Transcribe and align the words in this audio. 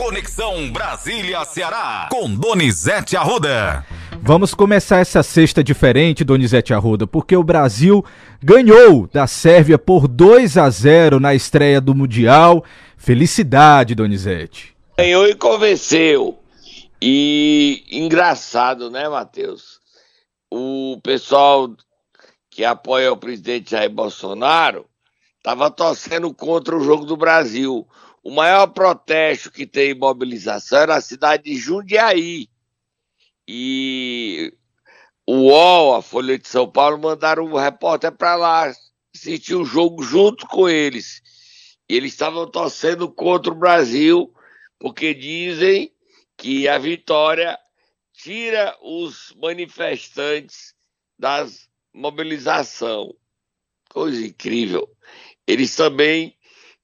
Conexão 0.00 0.72
Brasília-Ceará, 0.72 2.08
com 2.10 2.34
Donizete 2.34 3.18
Arruda. 3.18 3.84
Vamos 4.22 4.54
começar 4.54 4.96
essa 4.96 5.22
sexta 5.22 5.62
diferente, 5.62 6.24
Donizete 6.24 6.72
Arruda, 6.72 7.06
porque 7.06 7.36
o 7.36 7.44
Brasil 7.44 8.02
ganhou 8.42 9.06
da 9.12 9.26
Sérvia 9.26 9.78
por 9.78 10.08
2 10.08 10.56
a 10.56 10.70
0 10.70 11.20
na 11.20 11.34
estreia 11.34 11.82
do 11.82 11.94
Mundial. 11.94 12.64
Felicidade, 12.96 13.94
Donizete. 13.94 14.74
Ganhou 14.96 15.26
e 15.26 15.34
convenceu. 15.34 16.38
E 16.98 17.84
engraçado, 17.90 18.90
né, 18.90 19.06
Matheus? 19.06 19.80
O 20.50 20.98
pessoal 21.02 21.70
que 22.48 22.64
apoia 22.64 23.12
o 23.12 23.18
presidente 23.18 23.72
Jair 23.72 23.90
Bolsonaro 23.90 24.86
estava 25.36 25.70
torcendo 25.70 26.32
contra 26.32 26.74
o 26.74 26.82
jogo 26.82 27.04
do 27.04 27.18
Brasil. 27.18 27.86
O 28.22 28.30
maior 28.30 28.66
protesto 28.68 29.50
que 29.50 29.66
tem 29.66 29.94
mobilização 29.94 30.78
era 30.78 30.96
a 30.96 31.00
cidade 31.00 31.44
de 31.44 31.56
Jundiaí. 31.56 32.48
E 33.48 34.52
o 35.26 35.48
UOL, 35.48 35.94
a 35.94 36.02
Folha 36.02 36.38
de 36.38 36.46
São 36.46 36.70
Paulo, 36.70 36.98
mandaram 36.98 37.44
um 37.44 37.56
repórter 37.56 38.12
para 38.12 38.36
lá 38.36 38.72
assistir 39.14 39.54
o 39.54 39.64
jogo 39.64 40.02
junto 40.02 40.46
com 40.46 40.68
eles. 40.68 41.22
E 41.88 41.96
eles 41.96 42.12
estavam 42.12 42.48
torcendo 42.48 43.10
contra 43.10 43.52
o 43.52 43.58
Brasil, 43.58 44.32
porque 44.78 45.14
dizem 45.14 45.92
que 46.36 46.68
a 46.68 46.78
vitória 46.78 47.58
tira 48.12 48.76
os 48.82 49.34
manifestantes 49.40 50.74
da 51.18 51.46
mobilização. 51.92 53.14
Coisa 53.88 54.24
incrível. 54.24 54.88
Eles 55.46 55.74
também 55.74 56.36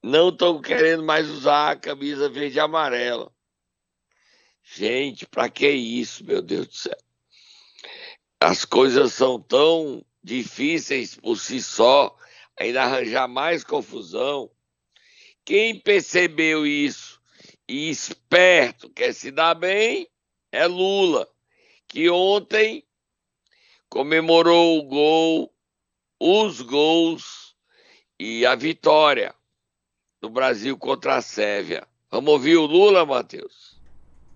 não 0.06 0.28
estão 0.28 0.60
querendo 0.60 1.02
mais 1.02 1.28
usar 1.28 1.72
a 1.72 1.76
camisa 1.76 2.28
verde 2.28 2.58
e 2.58 2.60
amarela. 2.60 3.28
Gente, 4.62 5.26
para 5.26 5.48
que 5.48 5.68
isso, 5.68 6.24
meu 6.24 6.40
Deus 6.40 6.68
do 6.68 6.74
céu? 6.74 6.98
As 8.40 8.64
coisas 8.64 9.12
são 9.12 9.40
tão 9.40 10.04
difíceis 10.22 11.16
por 11.16 11.36
si 11.36 11.60
só, 11.60 12.16
ainda 12.56 12.84
arranjar 12.84 13.26
mais 13.26 13.64
confusão. 13.64 14.48
Quem 15.44 15.80
percebeu 15.80 16.64
isso 16.64 17.20
e 17.68 17.90
esperto 17.90 18.88
quer 18.90 19.12
se 19.12 19.32
dar 19.32 19.54
bem 19.54 20.08
é 20.52 20.68
Lula, 20.68 21.28
que 21.88 22.08
ontem 22.08 22.86
comemorou 23.88 24.78
o 24.78 24.84
gol, 24.84 25.52
os 26.20 26.60
gols 26.60 27.56
e 28.20 28.46
a 28.46 28.54
vitória 28.54 29.34
do 30.26 30.30
Brasil 30.30 30.76
contra 30.76 31.16
a 31.16 31.22
Sérvia. 31.22 31.84
Vamos 32.10 32.32
ouvir 32.32 32.56
o 32.56 32.66
Lula, 32.66 33.06
Matheus? 33.06 33.76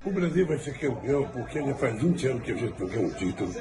O 0.05 0.11
Brasil 0.11 0.47
vai 0.47 0.59
ser 0.59 0.79
campeão 0.79 1.29
porque 1.33 1.61
já 1.61 1.75
faz 1.75 2.01
20 2.01 2.27
anos 2.29 2.43
que 2.45 2.53
a 2.53 2.57
gente 2.57 2.81
não 2.81 2.89
ganha 2.89 3.07
um 3.07 3.11
título. 3.11 3.53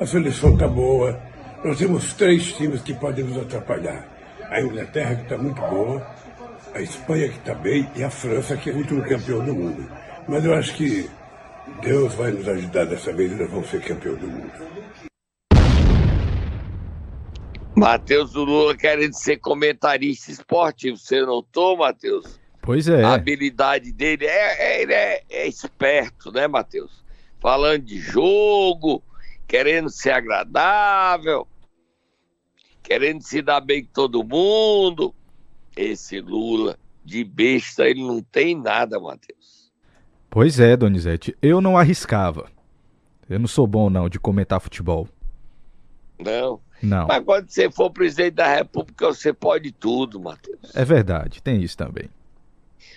A 0.00 0.04
seleção 0.04 0.54
está 0.54 0.66
boa. 0.66 1.20
Nós 1.64 1.78
temos 1.78 2.12
três 2.14 2.52
times 2.52 2.82
que 2.82 2.94
podem 2.94 3.24
nos 3.24 3.38
atrapalhar. 3.38 4.06
A 4.50 4.60
Inglaterra, 4.60 5.14
que 5.16 5.22
está 5.22 5.38
muito 5.38 5.60
boa, 5.60 6.04
a 6.74 6.80
Espanha, 6.80 7.28
que 7.28 7.38
está 7.38 7.54
bem, 7.54 7.88
e 7.94 8.02
a 8.02 8.10
França, 8.10 8.56
que 8.56 8.70
é 8.70 8.72
o 8.72 8.78
último 8.78 9.02
campeão 9.02 9.44
do 9.44 9.54
mundo. 9.54 9.88
Mas 10.26 10.44
eu 10.44 10.54
acho 10.54 10.74
que 10.74 11.08
Deus 11.80 12.14
vai 12.14 12.32
nos 12.32 12.48
ajudar 12.48 12.86
dessa 12.86 13.12
vez 13.12 13.32
e 13.32 13.34
nós 13.36 13.50
vamos 13.50 13.70
ser 13.70 13.80
campeão 13.82 14.16
do 14.16 14.26
mundo. 14.26 14.52
Matheus 17.78 18.34
Lula 18.34 18.76
querendo 18.76 19.12
ser 19.12 19.36
comentarista 19.36 20.30
esportivo. 20.30 20.96
Você 20.96 21.20
notou, 21.22 21.76
Matheus? 21.76 22.40
Pois 22.60 22.88
é. 22.88 23.02
A 23.04 23.14
habilidade 23.14 23.92
dele 23.92 24.26
é, 24.26 24.76
é, 24.78 24.82
ele 24.82 24.92
é, 24.92 25.22
é 25.30 25.46
esperto, 25.46 26.32
né, 26.32 26.48
Matheus? 26.48 27.04
Falando 27.40 27.84
de 27.84 27.98
jogo, 27.98 29.02
querendo 29.46 29.88
ser 29.88 30.10
agradável, 30.10 31.46
querendo 32.82 33.22
se 33.22 33.40
dar 33.40 33.60
bem 33.60 33.84
com 33.84 33.92
todo 33.92 34.24
mundo. 34.24 35.14
Esse 35.76 36.20
Lula 36.20 36.76
de 37.04 37.22
besta, 37.22 37.88
ele 37.88 38.02
não 38.02 38.20
tem 38.20 38.60
nada, 38.60 38.98
Matheus. 38.98 39.72
Pois 40.28 40.58
é, 40.58 40.76
Donizete. 40.76 41.36
Eu 41.40 41.60
não 41.60 41.78
arriscava. 41.78 42.50
Eu 43.30 43.38
não 43.38 43.46
sou 43.46 43.66
bom, 43.66 43.88
não, 43.88 44.08
de 44.08 44.18
comentar 44.18 44.60
futebol. 44.60 45.08
Não. 46.18 46.60
Não. 46.82 47.06
Mas 47.06 47.24
quando 47.24 47.48
você 47.48 47.70
for 47.70 47.90
presidente 47.90 48.34
da 48.34 48.46
República, 48.46 49.06
você 49.06 49.32
pode 49.32 49.72
tudo, 49.72 50.20
Matheus. 50.20 50.74
É 50.74 50.84
verdade, 50.84 51.42
tem 51.42 51.62
isso 51.62 51.76
também. 51.76 52.08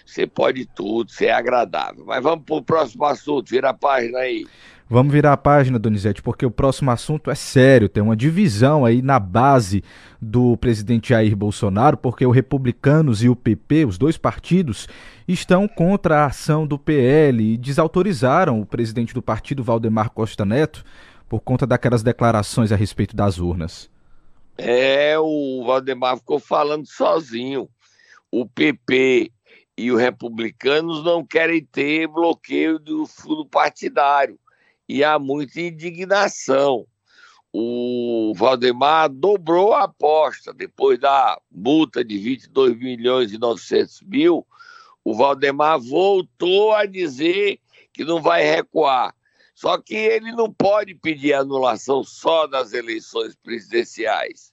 Você 0.05 0.27
pode 0.27 0.65
tudo, 0.65 1.11
você 1.11 1.27
é 1.27 1.33
agradável. 1.33 2.03
Mas 2.05 2.21
vamos 2.21 2.43
para 2.45 2.55
o 2.55 2.61
próximo 2.61 3.05
assunto, 3.05 3.49
vira 3.49 3.69
a 3.69 3.73
página 3.73 4.19
aí. 4.19 4.45
Vamos 4.89 5.13
virar 5.13 5.31
a 5.31 5.37
página, 5.37 5.79
Donizete, 5.79 6.21
porque 6.21 6.45
o 6.45 6.51
próximo 6.51 6.91
assunto 6.91 7.31
é 7.31 7.35
sério. 7.35 7.87
Tem 7.87 8.03
uma 8.03 8.13
divisão 8.13 8.83
aí 8.83 9.01
na 9.01 9.19
base 9.19 9.81
do 10.21 10.57
presidente 10.57 11.09
Jair 11.11 11.33
Bolsonaro, 11.33 11.95
porque 11.95 12.25
os 12.25 12.35
republicanos 12.35 13.23
e 13.23 13.29
o 13.29 13.35
PP, 13.35 13.85
os 13.85 13.97
dois 13.97 14.17
partidos, 14.17 14.89
estão 15.25 15.65
contra 15.65 16.17
a 16.19 16.25
ação 16.25 16.67
do 16.67 16.77
PL 16.77 17.53
e 17.53 17.57
desautorizaram 17.57 18.59
o 18.59 18.65
presidente 18.65 19.13
do 19.13 19.21
partido, 19.21 19.63
Valdemar 19.63 20.09
Costa 20.09 20.43
Neto, 20.43 20.83
por 21.31 21.39
conta 21.39 21.65
daquelas 21.65 22.03
declarações 22.03 22.73
a 22.73 22.75
respeito 22.75 23.15
das 23.15 23.37
urnas. 23.37 23.89
É, 24.57 25.17
o 25.17 25.63
Valdemar 25.65 26.17
ficou 26.17 26.41
falando 26.41 26.85
sozinho. 26.85 27.69
O 28.29 28.45
PP 28.45 29.31
e 29.77 29.91
os 29.93 29.97
republicanos 29.97 31.01
não 31.05 31.25
querem 31.25 31.63
ter 31.63 32.05
bloqueio 32.05 32.77
do 32.77 33.07
fundo 33.07 33.45
partidário. 33.45 34.37
E 34.89 35.05
há 35.05 35.17
muita 35.17 35.61
indignação. 35.61 36.85
O 37.53 38.33
Valdemar 38.35 39.07
dobrou 39.07 39.73
a 39.73 39.85
aposta 39.85 40.53
depois 40.53 40.99
da 40.99 41.39
multa 41.49 42.03
de 42.03 42.17
22 42.17 42.77
milhões 42.77 43.31
e 43.31 43.37
900 43.37 44.01
mil. 44.01 44.45
O 45.01 45.15
Valdemar 45.15 45.79
voltou 45.79 46.73
a 46.73 46.85
dizer 46.85 47.57
que 47.93 48.03
não 48.03 48.21
vai 48.21 48.43
recuar. 48.43 49.15
Só 49.61 49.77
que 49.77 49.93
ele 49.93 50.31
não 50.31 50.51
pode 50.51 50.95
pedir 50.95 51.33
anulação 51.35 52.03
só 52.03 52.47
das 52.47 52.73
eleições 52.73 53.35
presidenciais. 53.35 54.51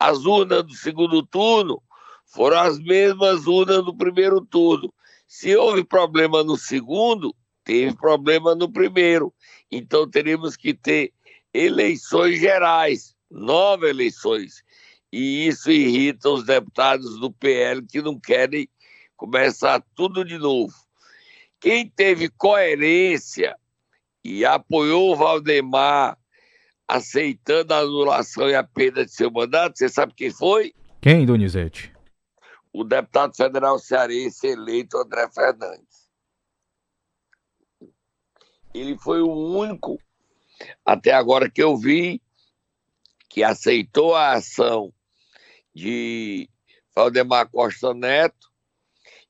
As 0.00 0.24
urnas 0.24 0.64
do 0.64 0.74
segundo 0.74 1.24
turno 1.24 1.80
foram 2.24 2.58
as 2.58 2.76
mesmas 2.76 3.46
urnas 3.46 3.84
do 3.84 3.96
primeiro 3.96 4.40
turno. 4.40 4.92
Se 5.28 5.54
houve 5.54 5.84
problema 5.84 6.42
no 6.42 6.56
segundo, 6.56 7.32
teve 7.62 7.96
problema 7.96 8.52
no 8.56 8.68
primeiro. 8.68 9.32
Então 9.70 10.10
teremos 10.10 10.56
que 10.56 10.74
ter 10.74 11.12
eleições 11.54 12.40
gerais, 12.40 13.14
nove 13.30 13.88
eleições. 13.88 14.60
E 15.12 15.46
isso 15.46 15.70
irrita 15.70 16.30
os 16.30 16.44
deputados 16.44 17.16
do 17.20 17.30
PL 17.30 17.80
que 17.86 18.02
não 18.02 18.18
querem 18.18 18.68
começar 19.16 19.80
tudo 19.94 20.24
de 20.24 20.36
novo. 20.36 20.74
Quem 21.60 21.88
teve 21.88 22.28
coerência 22.28 23.56
e 24.26 24.44
apoiou 24.44 25.12
o 25.12 25.16
Valdemar 25.16 26.18
aceitando 26.88 27.72
a 27.72 27.78
anulação 27.78 28.50
e 28.50 28.56
a 28.56 28.64
perda 28.64 29.04
de 29.04 29.12
seu 29.12 29.30
mandato, 29.30 29.78
você 29.78 29.88
sabe 29.88 30.14
quem 30.14 30.30
foi? 30.30 30.74
Quem, 31.00 31.24
Donizete? 31.24 31.92
O 32.72 32.82
deputado 32.82 33.36
federal 33.36 33.78
cearense 33.78 34.48
eleito 34.48 34.98
André 34.98 35.28
Fernandes. 35.30 36.10
Ele 38.74 38.98
foi 38.98 39.22
o 39.22 39.30
único, 39.30 39.96
até 40.84 41.12
agora 41.12 41.48
que 41.48 41.62
eu 41.62 41.76
vi, 41.76 42.20
que 43.28 43.44
aceitou 43.44 44.14
a 44.14 44.32
ação 44.32 44.92
de 45.72 46.48
Valdemar 46.94 47.48
Costa 47.48 47.94
Neto 47.94 48.50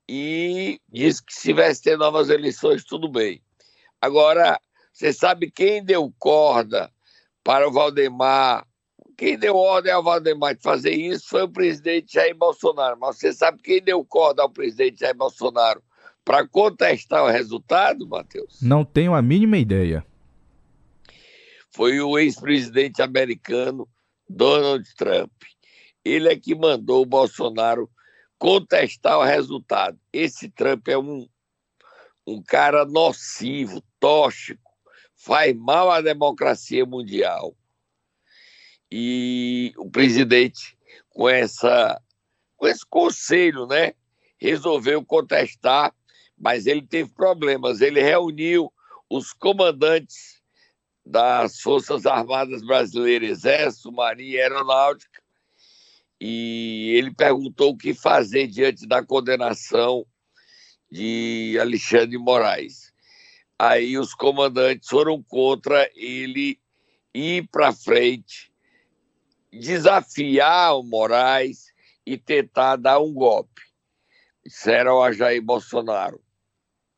e 0.08 0.80
disse 0.88 1.24
que 1.24 1.34
se 1.34 1.42
tivesse 1.42 1.82
ter 1.82 1.98
novas 1.98 2.30
eleições, 2.30 2.84
tudo 2.84 3.08
bem. 3.08 3.42
Agora, 4.00 4.60
você 4.96 5.12
sabe 5.12 5.50
quem 5.50 5.84
deu 5.84 6.10
corda 6.18 6.90
para 7.44 7.68
o 7.68 7.70
Valdemar? 7.70 8.66
Quem 9.14 9.38
deu 9.38 9.54
ordem 9.54 9.92
ao 9.92 10.02
Valdemar 10.02 10.56
de 10.56 10.62
fazer 10.62 10.92
isso 10.92 11.28
foi 11.28 11.42
o 11.42 11.50
presidente 11.50 12.14
Jair 12.14 12.34
Bolsonaro. 12.34 12.98
Mas 12.98 13.18
você 13.18 13.30
sabe 13.30 13.60
quem 13.60 13.82
deu 13.82 14.02
corda 14.02 14.40
ao 14.40 14.48
presidente 14.48 15.00
Jair 15.00 15.14
Bolsonaro 15.14 15.82
para 16.24 16.48
contestar 16.48 17.22
o 17.24 17.28
resultado, 17.28 18.08
Matheus? 18.08 18.62
Não 18.62 18.86
tenho 18.86 19.14
a 19.14 19.20
mínima 19.20 19.58
ideia. 19.58 20.02
Foi 21.70 22.00
o 22.00 22.18
ex-presidente 22.18 23.02
americano 23.02 23.86
Donald 24.26 24.82
Trump. 24.96 25.30
Ele 26.02 26.30
é 26.30 26.36
que 26.36 26.54
mandou 26.54 27.02
o 27.02 27.06
Bolsonaro 27.06 27.90
contestar 28.38 29.18
o 29.18 29.24
resultado. 29.24 29.98
Esse 30.10 30.48
Trump 30.48 30.88
é 30.88 30.96
um, 30.96 31.28
um 32.26 32.42
cara 32.42 32.86
nocivo, 32.86 33.82
tóxico 34.00 34.65
faz 35.16 35.56
mal 35.56 35.90
à 35.90 36.00
democracia 36.00 36.84
mundial. 36.84 37.56
E 38.90 39.72
o 39.76 39.90
presidente, 39.90 40.78
com, 41.08 41.28
essa, 41.28 42.00
com 42.56 42.68
esse 42.68 42.84
conselho, 42.86 43.66
né, 43.66 43.94
resolveu 44.38 45.04
contestar, 45.04 45.92
mas 46.38 46.66
ele 46.66 46.82
teve 46.82 47.10
problemas. 47.12 47.80
Ele 47.80 48.00
reuniu 48.00 48.72
os 49.10 49.32
comandantes 49.32 50.40
das 51.04 51.60
Forças 51.60 52.04
Armadas 52.04 52.62
Brasileiras, 52.62 53.38
Exército, 53.38 53.92
Marinha 53.92 54.32
e 54.32 54.40
Aeronáutica, 54.40 55.22
e 56.20 56.94
ele 56.96 57.14
perguntou 57.14 57.72
o 57.72 57.76
que 57.76 57.94
fazer 57.94 58.46
diante 58.46 58.86
da 58.86 59.04
condenação 59.04 60.06
de 60.90 61.56
Alexandre 61.60 62.16
Moraes. 62.16 62.92
Aí 63.58 63.98
os 63.98 64.14
comandantes 64.14 64.88
foram 64.88 65.22
contra 65.22 65.90
ele 65.94 66.60
ir 67.14 67.48
para 67.48 67.72
frente, 67.72 68.52
desafiar 69.50 70.76
o 70.76 70.82
Moraes 70.82 71.72
e 72.04 72.18
tentar 72.18 72.76
dar 72.76 73.00
um 73.00 73.12
golpe. 73.12 73.62
Disseram 74.44 75.02
a 75.02 75.10
Jair 75.10 75.42
Bolsonaro: 75.42 76.20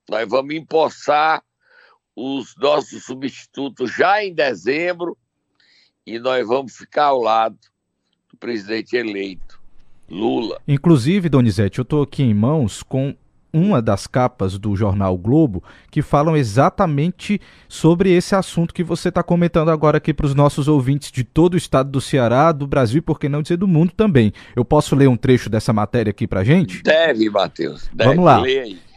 nós 0.08 0.28
vamos 0.28 0.54
empossar 0.54 1.42
os 2.16 2.54
nossos 2.56 3.04
substitutos 3.04 3.94
já 3.94 4.24
em 4.24 4.34
dezembro 4.34 5.16
e 6.04 6.18
nós 6.18 6.46
vamos 6.46 6.76
ficar 6.76 7.06
ao 7.06 7.20
lado 7.20 7.58
do 8.28 8.36
presidente 8.36 8.96
eleito, 8.96 9.60
Lula. 10.08 10.60
Inclusive, 10.66 11.28
Donizete, 11.28 11.78
eu 11.78 11.82
estou 11.82 12.02
aqui 12.02 12.24
em 12.24 12.34
mãos 12.34 12.82
com 12.82 13.16
uma 13.52 13.80
das 13.80 14.06
capas 14.06 14.58
do 14.58 14.76
jornal 14.76 15.16
Globo 15.16 15.62
que 15.90 16.02
falam 16.02 16.36
exatamente 16.36 17.40
sobre 17.68 18.12
esse 18.12 18.34
assunto 18.34 18.74
que 18.74 18.84
você 18.84 19.08
está 19.08 19.22
comentando 19.22 19.70
agora 19.70 19.98
aqui 19.98 20.12
para 20.12 20.26
os 20.26 20.34
nossos 20.34 20.68
ouvintes 20.68 21.10
de 21.10 21.24
todo 21.24 21.54
o 21.54 21.56
estado 21.56 21.90
do 21.90 22.00
Ceará, 22.00 22.52
do 22.52 22.66
Brasil 22.66 22.98
e 22.98 23.02
por 23.02 23.18
que 23.18 23.28
não 23.28 23.42
dizer 23.42 23.56
do 23.56 23.66
mundo 23.66 23.92
também. 23.96 24.32
Eu 24.54 24.64
posso 24.64 24.94
ler 24.94 25.08
um 25.08 25.16
trecho 25.16 25.48
dessa 25.48 25.72
matéria 25.72 26.10
aqui 26.10 26.26
para 26.26 26.44
gente? 26.44 26.82
Deve, 26.82 27.30
Matheus. 27.30 27.88
Deve. 27.92 28.10
Vamos 28.10 28.24
lá. 28.24 28.42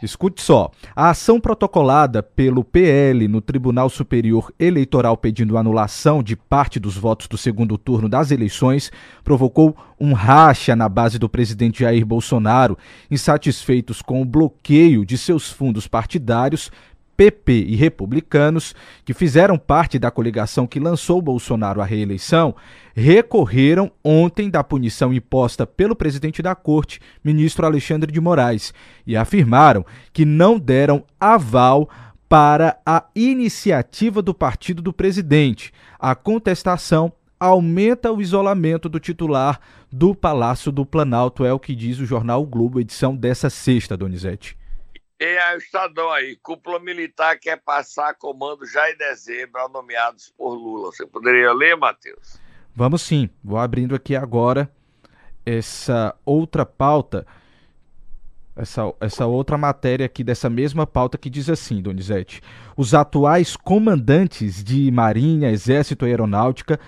Escute 0.02 0.42
só. 0.42 0.70
A 0.96 1.10
ação 1.10 1.40
protocolada 1.40 2.22
pelo 2.22 2.64
PL 2.64 3.28
no 3.28 3.40
Tribunal 3.40 3.88
Superior 3.88 4.52
Eleitoral 4.58 5.16
pedindo 5.16 5.56
anulação 5.56 6.22
de 6.22 6.34
parte 6.34 6.80
dos 6.80 6.96
votos 6.96 7.28
do 7.28 7.38
segundo 7.38 7.78
turno 7.78 8.08
das 8.08 8.32
eleições 8.32 8.90
provocou 9.22 9.76
um 10.00 10.12
racha 10.12 10.74
na 10.74 10.88
base 10.88 11.16
do 11.20 11.28
presidente 11.28 11.80
Jair 11.80 12.04
Bolsonaro, 12.04 12.76
insatisfeitos 13.08 14.02
com 14.02 14.20
o 14.20 14.24
bloqueio 14.24 14.41
de 15.06 15.18
seus 15.18 15.50
fundos 15.50 15.86
partidários 15.86 16.70
PP 17.16 17.52
e 17.68 17.76
republicanos, 17.76 18.74
que 19.04 19.12
fizeram 19.12 19.58
parte 19.58 19.98
da 19.98 20.10
coligação 20.10 20.66
que 20.66 20.80
lançou 20.80 21.20
Bolsonaro 21.20 21.80
à 21.80 21.84
reeleição, 21.84 22.54
recorreram 22.94 23.92
ontem 24.02 24.50
da 24.50 24.64
punição 24.64 25.12
imposta 25.12 25.66
pelo 25.66 25.94
presidente 25.94 26.42
da 26.42 26.54
corte, 26.54 27.00
ministro 27.22 27.66
Alexandre 27.66 28.10
de 28.10 28.20
Moraes, 28.20 28.72
e 29.06 29.16
afirmaram 29.16 29.84
que 30.12 30.24
não 30.24 30.58
deram 30.58 31.04
aval 31.20 31.88
para 32.28 32.78
a 32.84 33.04
iniciativa 33.14 34.22
do 34.22 34.32
partido 34.32 34.80
do 34.80 34.92
presidente. 34.92 35.72
A 35.98 36.14
contestação 36.14 37.12
aumenta 37.42 38.12
o 38.12 38.22
isolamento 38.22 38.88
do 38.88 39.00
titular 39.00 39.60
do 39.90 40.14
Palácio 40.14 40.70
do 40.70 40.86
Planalto, 40.86 41.44
é 41.44 41.52
o 41.52 41.58
que 41.58 41.74
diz 41.74 41.98
o 41.98 42.06
jornal 42.06 42.40
o 42.40 42.46
Globo, 42.46 42.78
edição 42.78 43.16
dessa 43.16 43.50
sexta, 43.50 43.96
Donizete. 43.96 44.56
E 45.18 45.24
aí 45.24 45.56
o 45.56 45.58
Estadão 45.58 46.08
aí, 46.12 46.36
cúpula 46.36 46.78
militar 46.78 47.36
quer 47.40 47.60
passar 47.60 48.14
comando 48.14 48.64
já 48.64 48.88
em 48.90 48.96
dezembro, 48.96 49.68
nomeados 49.72 50.32
por 50.38 50.54
Lula. 50.54 50.92
Você 50.92 51.04
poderia 51.04 51.52
ler, 51.52 51.76
Matheus? 51.76 52.40
Vamos 52.76 53.02
sim. 53.02 53.28
Vou 53.42 53.58
abrindo 53.58 53.96
aqui 53.96 54.14
agora 54.14 54.70
essa 55.44 56.14
outra 56.24 56.64
pauta, 56.64 57.26
essa, 58.54 58.82
essa 59.00 59.26
outra 59.26 59.58
matéria 59.58 60.06
aqui 60.06 60.22
dessa 60.22 60.48
mesma 60.48 60.86
pauta 60.86 61.18
que 61.18 61.28
diz 61.28 61.50
assim, 61.50 61.82
Donizete. 61.82 62.40
Os 62.76 62.94
atuais 62.94 63.56
comandantes 63.56 64.62
de 64.62 64.92
Marinha, 64.92 65.50
Exército 65.50 66.06
e 66.06 66.10
Aeronáutica 66.10 66.78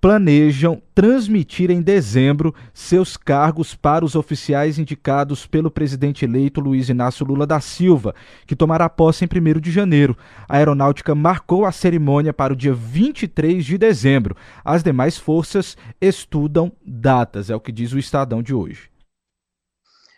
planejam 0.00 0.82
transmitir 0.94 1.70
em 1.70 1.82
dezembro 1.82 2.54
seus 2.72 3.16
cargos 3.16 3.74
para 3.74 4.04
os 4.04 4.14
oficiais 4.14 4.78
indicados 4.78 5.46
pelo 5.46 5.70
presidente 5.70 6.24
eleito 6.24 6.60
Luiz 6.60 6.88
Inácio 6.88 7.26
Lula 7.26 7.46
da 7.46 7.60
Silva, 7.60 8.14
que 8.46 8.56
tomará 8.56 8.88
posse 8.88 9.24
em 9.24 9.28
1 9.28 9.60
de 9.60 9.70
janeiro. 9.70 10.16
A 10.48 10.56
aeronáutica 10.56 11.14
marcou 11.14 11.66
a 11.66 11.72
cerimônia 11.72 12.32
para 12.32 12.54
o 12.54 12.56
dia 12.56 12.72
23 12.72 13.64
de 13.64 13.76
dezembro. 13.76 14.34
As 14.64 14.82
demais 14.82 15.18
forças 15.18 15.76
estudam 16.00 16.72
datas, 16.84 17.50
é 17.50 17.54
o 17.54 17.60
que 17.60 17.70
diz 17.70 17.92
o 17.92 17.98
Estadão 17.98 18.42
de 18.42 18.54
hoje. 18.54 18.90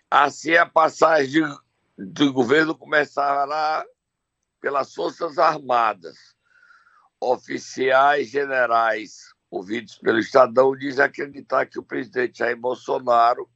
Assim, 0.09 0.55
a 0.55 0.67
passagem 0.67 1.43
do 1.99 2.33
governo 2.33 2.75
começará 2.75 3.85
pelas 4.61 4.95
Forças 4.95 5.39
Armadas. 5.39 6.17
Oficiais 7.21 8.29
generais 8.29 9.32
ouvidos 9.53 9.99
pelo 9.99 10.19
Estadão, 10.19 10.75
diz 10.75 10.99
acreditar 10.99 11.67
que 11.67 11.79
o 11.79 11.83
presidente 11.83 12.39
Jair 12.39 12.57
Bolsonaro 12.57 13.47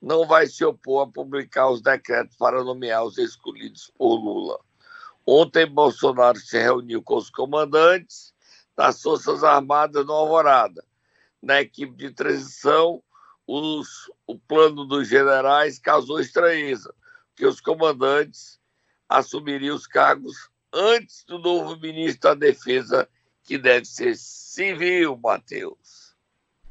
não 0.00 0.26
vai 0.26 0.46
se 0.46 0.64
opor 0.64 1.06
a 1.06 1.12
publicar 1.12 1.68
os 1.68 1.82
decretos 1.82 2.36
para 2.38 2.64
nomear 2.64 3.04
os 3.04 3.18
escolhidos 3.18 3.92
por 3.98 4.16
Lula. 4.16 4.58
Ontem, 5.26 5.66
Bolsonaro 5.66 6.38
se 6.38 6.58
reuniu 6.58 7.02
com 7.02 7.16
os 7.16 7.28
comandantes 7.28 8.34
das 8.74 9.02
Forças 9.02 9.44
Armadas 9.44 10.06
no 10.06 10.12
Alvorada. 10.12 10.82
Na 11.42 11.60
equipe 11.60 11.94
de 11.94 12.10
transição, 12.12 13.02
os, 13.46 14.10
o 14.26 14.38
plano 14.38 14.86
dos 14.86 15.06
generais 15.06 15.78
causou 15.78 16.18
estranheza, 16.18 16.94
que 17.34 17.44
os 17.44 17.60
comandantes 17.60 18.58
assumiriam 19.06 19.76
os 19.76 19.86
cargos 19.86 20.48
antes 20.72 21.24
do 21.26 21.38
novo 21.38 21.78
ministro 21.78 22.30
da 22.30 22.34
Defesa, 22.34 23.06
que 23.46 23.56
deve 23.56 23.86
ser 23.86 24.16
civil, 24.16 25.16
Matheus. 25.16 26.14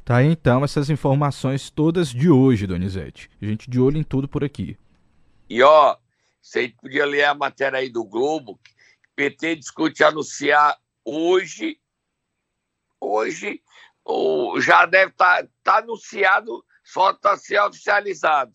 Tá 0.03 0.17
aí 0.17 0.27
então 0.27 0.63
essas 0.63 0.89
informações 0.89 1.69
todas 1.69 2.09
de 2.09 2.29
hoje, 2.29 2.67
Donizete. 2.67 3.31
Gente 3.41 3.69
de 3.69 3.79
olho 3.79 3.97
em 3.97 4.03
tudo 4.03 4.27
por 4.27 4.43
aqui. 4.43 4.77
E 5.49 5.63
ó, 5.63 5.97
você 6.41 6.69
podia 6.79 7.05
ler 7.05 7.23
a 7.23 7.33
matéria 7.33 7.79
aí 7.79 7.89
do 7.89 8.03
Globo, 8.03 8.59
que 8.63 8.71
PT 9.15 9.55
discute 9.55 10.03
anunciar 10.03 10.77
hoje, 11.03 11.79
hoje, 12.99 13.61
ou 14.03 14.59
já 14.59 14.85
deve 14.85 15.11
estar 15.11 15.43
tá, 15.43 15.49
tá 15.63 15.77
anunciado, 15.77 16.63
só 16.83 17.11
está 17.11 17.35
se 17.37 17.57
oficializado, 17.57 18.53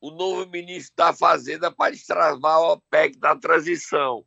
o 0.00 0.10
novo 0.10 0.48
ministro 0.50 0.94
da 0.96 1.12
Fazenda 1.12 1.70
para 1.70 1.92
destravar 1.92 2.60
o 2.60 2.80
PEC 2.90 3.18
da 3.18 3.36
transição. 3.36 4.24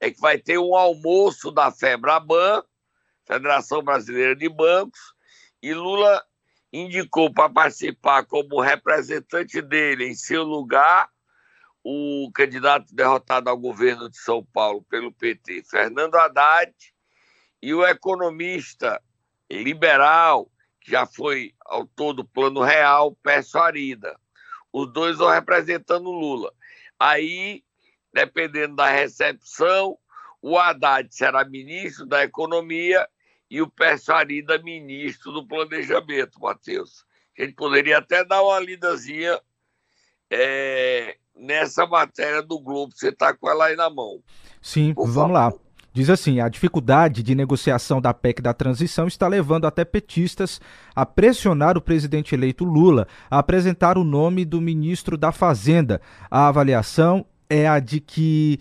É 0.00 0.10
que 0.10 0.20
vai 0.20 0.38
ter 0.38 0.58
um 0.58 0.74
almoço 0.74 1.50
da 1.50 1.70
FEBRABAN, 1.70 2.62
Federação 3.26 3.82
Brasileira 3.82 4.36
de 4.36 4.48
Bancos, 4.48 5.14
e 5.62 5.72
Lula 5.72 6.22
indicou 6.72 7.32
para 7.32 7.48
participar 7.48 8.24
como 8.24 8.60
representante 8.60 9.62
dele 9.62 10.08
em 10.08 10.14
seu 10.14 10.42
lugar 10.42 11.08
o 11.82 12.30
candidato 12.34 12.94
derrotado 12.94 13.48
ao 13.48 13.58
governo 13.58 14.10
de 14.10 14.18
São 14.18 14.44
Paulo 14.44 14.82
pelo 14.84 15.12
PT, 15.12 15.64
Fernando 15.70 16.16
Haddad, 16.16 16.72
e 17.62 17.72
o 17.74 17.86
economista 17.86 19.00
liberal, 19.50 20.50
que 20.80 20.90
já 20.90 21.06
foi 21.06 21.54
autor 21.64 22.14
do 22.14 22.24
Plano 22.24 22.62
Real, 22.62 23.14
Pécio 23.22 23.60
Arida. 23.60 24.18
Os 24.72 24.92
dois 24.92 25.18
vão 25.18 25.30
representando 25.30 26.10
Lula. 26.10 26.52
Aí, 26.98 27.62
dependendo 28.12 28.76
da 28.76 28.88
recepção, 28.88 29.98
o 30.40 30.58
Haddad 30.58 31.14
será 31.14 31.44
ministro 31.44 32.06
da 32.06 32.24
Economia 32.24 33.08
e 33.54 33.62
o 33.62 33.70
Persarida 33.70 34.58
ministro 34.58 35.30
do 35.30 35.46
Planejamento, 35.46 36.40
Matheus. 36.40 37.04
A 37.38 37.42
gente 37.42 37.54
poderia 37.54 37.98
até 37.98 38.24
dar 38.24 38.42
uma 38.42 38.58
lidazinha 38.58 39.40
é, 40.28 41.16
nessa 41.36 41.86
matéria 41.86 42.42
do 42.42 42.58
Globo, 42.58 42.92
você 42.92 43.10
está 43.10 43.32
com 43.32 43.48
ela 43.48 43.66
aí 43.66 43.76
na 43.76 43.88
mão. 43.88 44.18
Sim, 44.60 44.92
Por 44.92 45.06
vamos 45.06 45.36
favor. 45.36 45.52
lá. 45.52 45.52
Diz 45.92 46.10
assim: 46.10 46.40
a 46.40 46.48
dificuldade 46.48 47.22
de 47.22 47.32
negociação 47.32 48.00
da 48.00 48.12
PEC 48.12 48.42
da 48.42 48.52
transição 48.52 49.06
está 49.06 49.28
levando 49.28 49.68
até 49.68 49.84
petistas 49.84 50.60
a 50.92 51.06
pressionar 51.06 51.78
o 51.78 51.80
presidente 51.80 52.34
eleito 52.34 52.64
Lula 52.64 53.06
a 53.30 53.38
apresentar 53.38 53.96
o 53.96 54.02
nome 54.02 54.44
do 54.44 54.60
ministro 54.60 55.16
da 55.16 55.30
Fazenda. 55.30 56.00
A 56.28 56.48
avaliação 56.48 57.24
é 57.48 57.68
a 57.68 57.78
de 57.78 58.00
que 58.00 58.58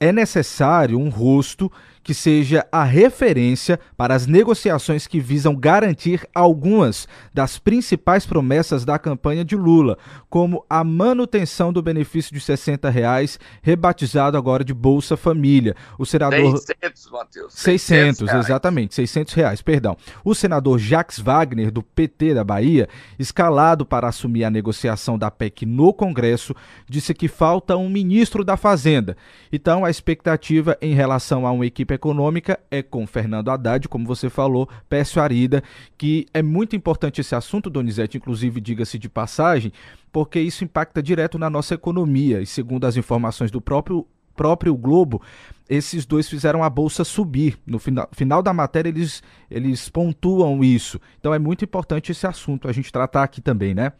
é 0.00 0.12
necessário 0.12 0.98
um 0.98 1.08
rosto 1.08 1.70
que 2.06 2.14
seja 2.14 2.64
a 2.70 2.84
referência 2.84 3.80
para 3.96 4.14
as 4.14 4.28
negociações 4.28 5.08
que 5.08 5.18
visam 5.18 5.56
garantir 5.56 6.24
algumas 6.32 7.08
das 7.34 7.58
principais 7.58 8.24
promessas 8.24 8.84
da 8.84 8.96
campanha 8.96 9.44
de 9.44 9.56
Lula, 9.56 9.98
como 10.30 10.64
a 10.70 10.84
manutenção 10.84 11.72
do 11.72 11.82
benefício 11.82 12.32
de 12.32 12.40
60 12.40 12.88
reais, 12.90 13.40
rebatizado 13.60 14.38
agora 14.38 14.62
de 14.62 14.72
Bolsa 14.72 15.16
Família. 15.16 15.74
O 15.98 16.06
senador 16.06 16.56
600, 16.56 17.10
Matheus. 17.10 17.52
600, 17.54 18.18
600 18.18 18.44
exatamente, 18.46 18.94
600 18.94 19.34
reais, 19.34 19.60
perdão. 19.60 19.96
O 20.24 20.32
senador 20.32 20.78
Jacques 20.78 21.18
Wagner 21.18 21.72
do 21.72 21.82
PT 21.82 22.34
da 22.34 22.44
Bahia, 22.44 22.88
escalado 23.18 23.84
para 23.84 24.06
assumir 24.06 24.44
a 24.44 24.50
negociação 24.50 25.18
da 25.18 25.28
PEC 25.28 25.66
no 25.66 25.92
Congresso, 25.92 26.54
disse 26.88 27.12
que 27.12 27.26
falta 27.26 27.76
um 27.76 27.88
ministro 27.90 28.44
da 28.44 28.56
Fazenda. 28.56 29.16
Então, 29.52 29.84
a 29.84 29.90
expectativa 29.90 30.78
em 30.80 30.94
relação 30.94 31.44
a 31.44 31.50
uma 31.50 31.66
equipe 31.66 31.95
econômica 31.96 32.60
é 32.70 32.82
com 32.82 33.06
Fernando 33.06 33.50
Haddad, 33.50 33.88
como 33.88 34.06
você 34.06 34.30
falou, 34.30 34.68
Pécio 34.88 35.20
Arida, 35.20 35.62
que 35.98 36.26
é 36.32 36.42
muito 36.42 36.76
importante 36.76 37.20
esse 37.20 37.34
assunto, 37.34 37.68
Donizete, 37.68 38.16
inclusive 38.16 38.60
diga-se 38.60 38.98
de 38.98 39.08
passagem, 39.08 39.72
porque 40.12 40.38
isso 40.38 40.62
impacta 40.62 41.02
direto 41.02 41.38
na 41.38 41.50
nossa 41.50 41.74
economia. 41.74 42.40
E 42.40 42.46
segundo 42.46 42.86
as 42.86 42.96
informações 42.96 43.50
do 43.50 43.60
próprio 43.60 44.06
próprio 44.36 44.76
Globo, 44.76 45.22
esses 45.68 46.04
dois 46.04 46.28
fizeram 46.28 46.62
a 46.62 46.70
bolsa 46.70 47.02
subir. 47.02 47.58
No 47.66 47.78
final, 47.78 48.08
final 48.12 48.42
da 48.42 48.52
matéria, 48.52 48.90
eles, 48.90 49.22
eles 49.50 49.88
pontuam 49.88 50.62
isso. 50.62 51.00
Então 51.18 51.32
é 51.32 51.38
muito 51.38 51.64
importante 51.64 52.12
esse 52.12 52.26
assunto 52.26 52.68
a 52.68 52.72
gente 52.72 52.92
tratar 52.92 53.22
aqui 53.22 53.40
também, 53.40 53.74
né? 53.74 53.92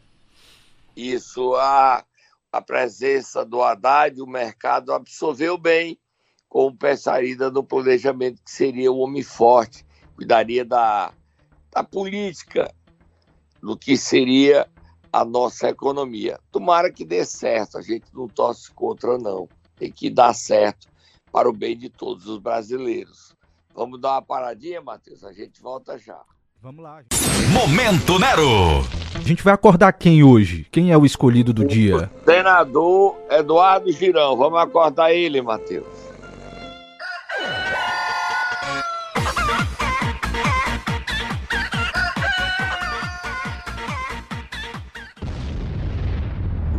Isso, 0.95 1.55
a, 1.55 2.03
a 2.51 2.61
presença 2.61 3.43
do 3.43 3.61
Haddad, 3.61 4.21
o 4.21 4.27
mercado 4.27 4.93
absorveu 4.93 5.57
bem 5.57 5.99
com 6.49 6.67
o 6.67 6.97
saída 6.97 7.51
no 7.51 7.63
planejamento 7.63 8.41
que 8.43 8.51
seria 8.51 8.91
o 8.91 8.99
homem 8.99 9.23
forte, 9.23 9.85
cuidaria 10.15 10.63
da, 10.63 11.11
da 11.71 11.83
política, 11.83 12.73
do 13.61 13.77
que 13.77 13.97
seria 13.97 14.67
a 15.11 15.25
nossa 15.25 15.69
economia. 15.69 16.39
Tomara 16.51 16.91
que 16.91 17.05
dê 17.05 17.25
certo, 17.25 17.77
a 17.77 17.81
gente 17.81 18.05
não 18.13 18.27
torce 18.27 18.71
contra, 18.71 19.17
não. 19.17 19.47
Tem 19.77 19.91
que 19.91 20.09
dar 20.09 20.33
certo 20.33 20.87
para 21.31 21.49
o 21.49 21.53
bem 21.53 21.77
de 21.77 21.89
todos 21.89 22.27
os 22.27 22.39
brasileiros. 22.39 23.35
Vamos 23.75 23.99
dar 24.01 24.13
uma 24.13 24.21
paradinha, 24.21 24.81
Matheus? 24.81 25.23
A 25.23 25.31
gente 25.31 25.61
volta 25.61 25.97
já. 25.99 26.19
Vamos 26.61 26.83
lá. 26.83 27.03
Momento 27.53 28.17
Nero! 28.17 28.81
A 29.13 29.19
gente 29.19 29.43
vai 29.43 29.53
acordar 29.53 29.93
quem 29.93 30.23
hoje? 30.23 30.65
Quem 30.71 30.91
é 30.91 30.97
o 30.97 31.05
escolhido 31.05 31.53
do 31.53 31.63
dia? 31.63 32.11
Senador 32.25 33.15
Eduardo 33.29 33.91
Girão. 33.91 34.35
Vamos 34.35 34.59
acordar 34.59 35.13
ele, 35.13 35.41
Matheus. 35.41 35.85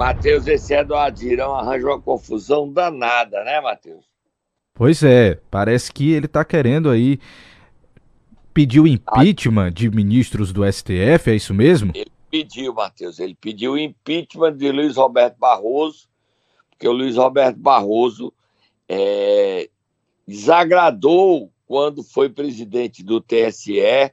Matheus, 0.08 0.46
esse 0.46 0.72
Eduardo 0.72 1.20
Girão 1.20 1.54
arranja 1.54 1.86
uma 1.86 2.00
confusão 2.00 2.72
danada, 2.72 3.44
né, 3.44 3.60
Matheus? 3.60 4.06
Pois 4.72 5.02
é, 5.02 5.38
parece 5.50 5.92
que 5.92 6.12
ele 6.12 6.24
está 6.24 6.42
querendo 6.46 6.88
aí 6.88 7.20
pedir 8.54 8.80
o 8.80 8.86
impeachment 8.86 9.70
de 9.70 9.90
ministros 9.90 10.50
do 10.50 10.64
STF, 10.64 11.30
é 11.30 11.34
isso 11.34 11.52
mesmo? 11.52 11.92
Ele 11.94 12.10
pediu, 12.30 12.72
Matheus, 12.72 13.18
ele 13.18 13.34
pediu 13.38 13.72
o 13.72 13.78
impeachment 13.78 14.56
de 14.56 14.72
Luiz 14.72 14.96
Roberto 14.96 15.36
Barroso, 15.36 16.08
porque 16.70 16.88
o 16.88 16.92
Luiz 16.92 17.16
Roberto 17.16 17.58
Barroso 17.58 18.32
é, 18.88 19.68
desagradou 20.26 21.52
quando 21.66 22.02
foi 22.02 22.30
presidente 22.30 23.04
do 23.04 23.20
TSE, 23.20 24.10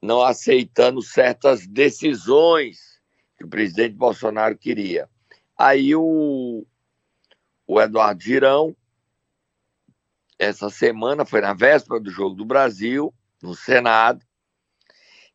não 0.00 0.22
aceitando 0.22 1.02
certas 1.02 1.66
decisões 1.66 2.89
que 3.40 3.46
o 3.46 3.48
presidente 3.48 3.94
Bolsonaro 3.94 4.56
queria. 4.56 5.08
Aí 5.58 5.96
o, 5.96 6.66
o 7.66 7.80
Eduardo 7.80 8.22
Girão, 8.22 8.76
essa 10.38 10.68
semana, 10.68 11.24
foi 11.24 11.40
na 11.40 11.54
véspera 11.54 11.98
do 11.98 12.10
Jogo 12.10 12.36
do 12.36 12.44
Brasil, 12.44 13.14
no 13.42 13.54
Senado, 13.54 14.22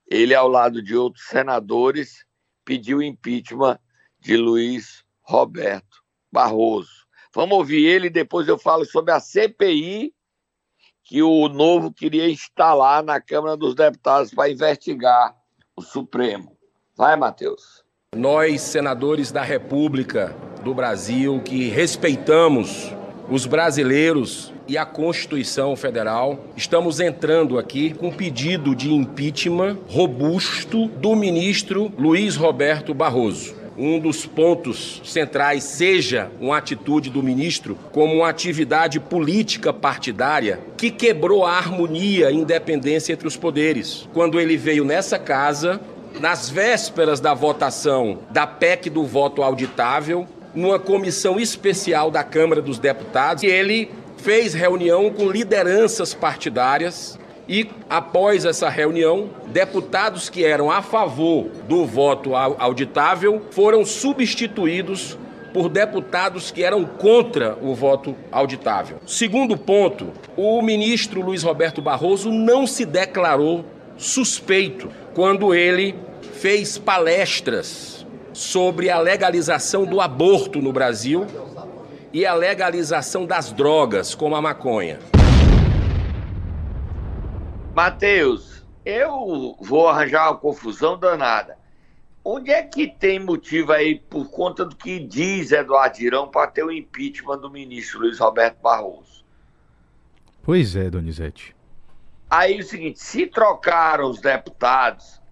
ele, 0.08 0.36
ao 0.36 0.48
lado 0.48 0.84
de 0.84 0.96
outros 0.96 1.26
senadores, 1.26 2.24
pediu 2.64 3.02
impeachment 3.02 3.80
de 4.20 4.38
Luiz 4.38 5.04
Roberto 5.22 6.04
Barroso. 6.32 7.08
Vamos 7.34 7.58
ouvir 7.58 7.84
ele 7.86 8.08
e 8.08 8.12
depois 8.12 8.48
eu 8.48 8.60
falo 8.60 8.86
sobre 8.86 9.12
a 9.12 9.20
CPI 9.20 10.14
que 11.04 11.24
o 11.24 11.48
Novo 11.48 11.92
queria 11.92 12.30
instalar 12.30 13.04
na 13.04 13.20
Câmara 13.20 13.58
dos 13.58 13.74
Deputados 13.74 14.32
para 14.32 14.50
investigar 14.50 15.36
o 15.76 15.82
Supremo. 15.82 16.56
Vai, 16.96 17.16
Matheus. 17.16 17.85
Nós, 18.16 18.62
senadores 18.62 19.30
da 19.30 19.44
República 19.44 20.34
do 20.64 20.74
Brasil, 20.74 21.42
que 21.44 21.68
respeitamos 21.68 22.94
os 23.30 23.46
brasileiros 23.46 24.54
e 24.70 24.78
a 24.78 24.86
Constituição 24.86 25.76
Federal, 25.76 26.40
estamos 26.56 27.02
entrando 27.02 27.60
aqui 27.60 27.94
com 27.94 28.10
pedido 28.10 28.74
de 28.74 28.90
impeachment 28.94 29.78
robusto 29.90 30.88
do 30.88 31.14
ministro 31.14 31.92
Luiz 31.98 32.38
Roberto 32.38 32.94
Barroso 32.94 33.66
um 33.78 34.00
dos 34.00 34.26
pontos 34.26 35.02
centrais 35.04 35.64
seja 35.64 36.32
uma 36.40 36.58
atitude 36.58 37.10
do 37.10 37.22
ministro 37.22 37.78
como 37.92 38.16
uma 38.16 38.30
atividade 38.30 39.00
política 39.00 39.74
partidária 39.74 40.60
que 40.78 40.90
quebrou 40.90 41.46
a 41.46 41.58
harmonia 41.58 42.32
e 42.32 42.36
independência 42.36 43.14
entre 43.14 43.28
os 43.28 43.36
poderes. 43.36 44.08
Quando 44.14 44.40
ele 44.40 44.56
veio 44.56 44.86
nessa 44.86 45.20
casa 45.20 45.82
nas 46.20 46.50
vésperas 46.50 47.20
da 47.20 47.34
votação 47.34 48.20
da 48.30 48.48
PEC 48.48 48.90
do 48.90 49.04
voto 49.04 49.44
auditável, 49.44 50.28
numa 50.54 50.80
comissão 50.80 51.40
especial 51.40 52.10
da 52.10 52.24
Câmara 52.24 52.62
dos 52.62 52.80
Deputados, 52.80 53.44
ele 53.44 53.92
fez 54.18 54.54
reunião 54.54 55.12
com 55.12 55.30
lideranças 55.30 56.14
partidárias 56.14 57.20
e, 57.48 57.70
após 57.90 58.46
essa 58.46 58.70
reunião, 58.70 59.30
deputados 59.48 60.30
que 60.30 60.44
eram 60.44 60.72
a 60.72 60.82
favor 60.82 61.50
do 61.68 61.86
voto 61.86 62.36
auditável 62.36 63.42
foram 63.52 63.86
substituídos 63.86 65.18
por 65.54 65.70
deputados 65.70 66.52
que 66.52 66.64
eram 66.64 66.84
contra 66.84 67.58
o 67.62 67.74
voto 67.74 68.16
auditável. 68.32 68.98
Segundo 69.06 69.56
ponto, 69.56 70.12
o 70.36 70.62
ministro 70.62 71.22
Luiz 71.22 71.44
Roberto 71.44 71.82
Barroso 71.82 72.30
não 72.30 72.68
se 72.68 72.84
declarou 72.84 73.64
suspeito 73.98 74.90
quando 75.14 75.56
ele 75.56 75.96
fez 76.46 76.78
palestras 76.78 78.06
sobre 78.32 78.92
a 78.92 79.00
legalização 79.00 79.84
do 79.84 80.00
aborto 80.00 80.62
no 80.62 80.72
Brasil 80.72 81.26
e 82.14 82.24
a 82.24 82.36
legalização 82.36 83.26
das 83.26 83.52
drogas, 83.52 84.14
como 84.14 84.36
a 84.36 84.42
maconha. 84.44 85.00
Mateus, 87.74 88.64
eu 88.86 89.58
vou 89.60 89.90
arranjar 89.90 90.30
uma 90.30 90.38
confusão 90.38 91.00
danada. 91.00 91.58
Onde 92.24 92.52
é 92.52 92.62
que 92.62 92.90
tem 92.90 93.18
motivo 93.18 93.72
aí, 93.72 93.98
por 93.98 94.30
conta 94.30 94.64
do 94.64 94.76
que 94.76 95.00
diz 95.00 95.52
Eduardo 95.52 95.98
Girão, 95.98 96.28
para 96.28 96.46
ter 96.46 96.64
o 96.64 96.72
impeachment 96.72 97.40
do 97.40 97.50
ministro 97.50 98.02
Luiz 98.02 98.20
Roberto 98.20 98.62
Barroso? 98.62 99.26
Pois 100.44 100.76
é, 100.76 100.92
Donizete. 100.92 101.56
Aí 102.30 102.58
é 102.58 102.60
o 102.60 102.64
seguinte: 102.64 103.00
se 103.00 103.26
trocaram 103.26 104.12
os 104.12 104.22
deputados 104.22 105.25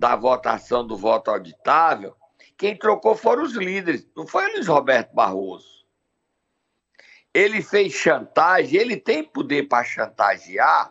da 0.00 0.16
votação 0.16 0.84
do 0.84 0.96
voto 0.96 1.30
auditável, 1.30 2.16
quem 2.56 2.74
trocou 2.74 3.14
foram 3.14 3.42
os 3.42 3.52
líderes, 3.52 4.08
não 4.16 4.26
foi 4.26 4.50
Luiz 4.50 4.66
Roberto 4.66 5.12
Barroso. 5.14 5.84
Ele 7.34 7.60
fez 7.60 7.92
chantagem, 7.92 8.80
ele 8.80 8.96
tem 8.96 9.22
poder 9.22 9.68
para 9.68 9.84
chantagear. 9.84 10.90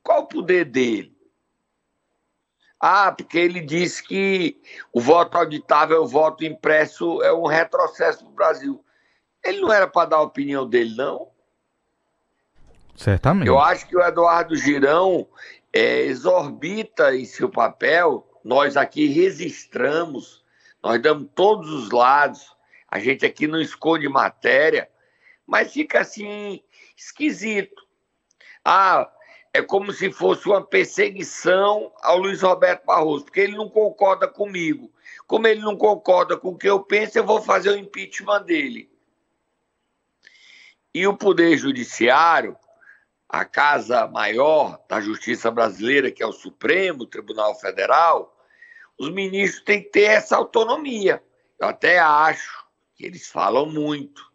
Qual 0.00 0.22
o 0.22 0.26
poder 0.28 0.64
dele? 0.64 1.12
Ah, 2.78 3.10
porque 3.10 3.36
ele 3.36 3.60
disse 3.60 4.00
que 4.00 4.62
o 4.92 5.00
voto 5.00 5.36
auditável, 5.36 6.02
o 6.02 6.08
voto 6.08 6.44
impresso 6.44 7.20
é 7.22 7.32
um 7.32 7.46
retrocesso 7.46 8.24
no 8.24 8.30
Brasil. 8.30 8.84
Ele 9.42 9.60
não 9.60 9.72
era 9.72 9.88
para 9.88 10.08
dar 10.08 10.16
a 10.18 10.22
opinião 10.22 10.68
dele, 10.68 10.94
não? 10.94 11.32
Certamente. 12.94 13.48
Eu 13.48 13.58
acho 13.58 13.88
que 13.88 13.96
o 13.96 14.02
Eduardo 14.02 14.54
Girão 14.54 15.28
é, 15.72 16.02
exorbita 16.02 17.14
em 17.14 17.24
seu 17.24 17.48
papel. 17.48 18.28
Nós 18.44 18.76
aqui 18.76 19.06
registramos, 19.06 20.44
nós 20.82 21.00
damos 21.00 21.28
todos 21.34 21.70
os 21.70 21.90
lados. 21.90 22.54
A 22.88 22.98
gente 22.98 23.24
aqui 23.24 23.46
não 23.46 23.60
esconde 23.60 24.08
matéria, 24.08 24.90
mas 25.46 25.72
fica 25.72 26.00
assim 26.00 26.62
esquisito. 26.96 27.82
Ah, 28.64 29.10
é 29.54 29.62
como 29.62 29.92
se 29.92 30.10
fosse 30.10 30.46
uma 30.46 30.62
perseguição 30.62 31.92
ao 32.02 32.18
Luiz 32.18 32.42
Roberto 32.42 32.84
Barroso, 32.84 33.24
porque 33.24 33.40
ele 33.40 33.56
não 33.56 33.68
concorda 33.68 34.26
comigo. 34.26 34.90
Como 35.26 35.46
ele 35.46 35.60
não 35.60 35.76
concorda 35.76 36.36
com 36.36 36.48
o 36.48 36.58
que 36.58 36.68
eu 36.68 36.80
penso, 36.80 37.18
eu 37.18 37.24
vou 37.24 37.40
fazer 37.40 37.70
o 37.70 37.76
impeachment 37.76 38.42
dele. 38.42 38.90
E 40.94 41.06
o 41.06 41.16
Poder 41.16 41.56
Judiciário 41.56 42.56
a 43.32 43.46
casa 43.46 44.06
maior 44.06 44.78
da 44.86 45.00
justiça 45.00 45.50
brasileira, 45.50 46.12
que 46.12 46.22
é 46.22 46.26
o 46.26 46.34
Supremo 46.34 47.06
Tribunal 47.06 47.58
Federal, 47.58 48.38
os 48.98 49.10
ministros 49.10 49.64
têm 49.64 49.82
que 49.82 49.88
ter 49.88 50.02
essa 50.02 50.36
autonomia. 50.36 51.24
Eu 51.58 51.68
até 51.68 51.98
acho 51.98 52.66
que 52.94 53.06
eles 53.06 53.28
falam 53.28 53.64
muito, 53.64 54.30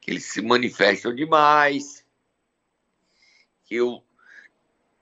que 0.00 0.12
eles 0.12 0.26
se 0.26 0.40
manifestam 0.40 1.12
demais, 1.12 2.06
que 3.64 3.74
eu 3.74 4.00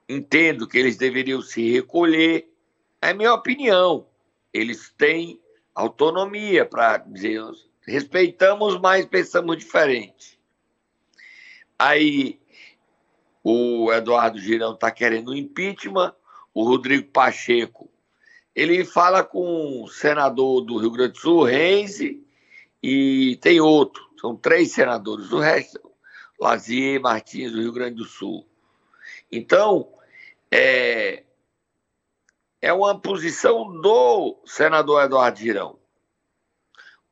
entendo 0.09 0.67
que 0.67 0.79
eles 0.79 0.97
deveriam 0.97 1.39
se 1.39 1.71
recolher. 1.71 2.51
É 2.99 3.13
minha 3.13 3.31
opinião. 3.31 4.07
Eles 4.51 4.91
têm 4.97 5.39
autonomia 5.75 6.65
para 6.65 6.97
dizer 6.97 7.43
respeitamos, 7.85 8.79
mas 8.79 9.05
pensamos 9.05 9.57
diferente. 9.57 10.39
Aí 11.77 12.39
o 13.45 13.93
Eduardo 13.93 14.39
Girão 14.39 14.73
está 14.73 14.91
querendo 14.91 15.33
impeachment, 15.33 16.13
o 16.53 16.63
Rodrigo 16.63 17.09
Pacheco 17.11 17.89
ele 18.55 18.85
fala 18.85 19.21
com 19.21 19.83
o 19.83 19.87
senador 19.89 20.61
do 20.61 20.77
Rio 20.77 20.89
Grande 20.89 21.13
do 21.13 21.19
Sul, 21.19 21.43
Renzi, 21.43 22.25
e 22.81 23.37
tem 23.41 23.59
outro. 23.59 24.09
São 24.19 24.35
três 24.35 24.71
senadores. 24.71 25.29
O 25.31 25.39
resto, 25.39 25.81
Lazier 26.39 27.01
Martins, 27.01 27.51
do 27.51 27.59
Rio 27.59 27.73
Grande 27.73 27.97
do 27.97 28.05
Sul. 28.05 28.47
Então, 29.29 29.89
é, 30.49 31.23
é 32.61 32.71
uma 32.71 32.97
posição 32.97 33.69
do 33.81 34.37
senador 34.45 35.03
Eduardo 35.03 35.37
Girão. 35.37 35.77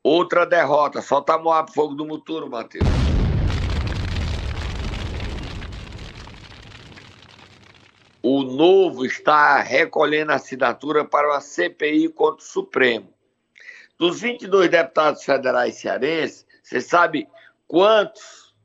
Outra 0.02 0.46
derrota. 0.46 1.02
Solta 1.02 1.34
a 1.34 1.38
Moab 1.38 1.74
Fogo 1.74 1.94
do 1.94 2.06
Muturo, 2.06 2.50
Matheus. 2.50 3.03
O 8.26 8.42
Novo 8.42 9.06
está 9.06 9.60
recolhendo 9.62 10.32
assinatura 10.32 11.04
para 11.04 11.28
uma 11.30 11.42
CPI 11.42 12.08
contra 12.08 12.42
o 12.42 12.48
Supremo. 12.48 13.14
Dos 14.00 14.22
22 14.22 14.70
deputados 14.70 15.26
federais 15.26 15.76
cearenses, 15.76 16.48
você 16.64 16.80
sabe 16.80 17.28
quantos, 17.68 18.56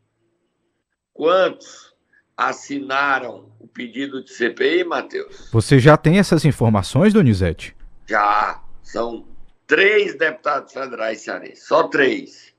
quantos 1.12 1.92
assinaram 2.36 3.50
o 3.58 3.66
pedido 3.66 4.22
de 4.22 4.32
CPI, 4.32 4.84
Matheus? 4.84 5.50
Você 5.50 5.80
já 5.80 5.96
tem 5.96 6.20
essas 6.20 6.44
informações, 6.44 7.12
Donizete? 7.12 7.76
Já. 8.06 8.62
São 8.80 9.26
três 9.66 10.16
deputados 10.16 10.72
federais 10.72 11.20
cearenses. 11.20 11.66
Só 11.66 11.88
três 11.88 12.54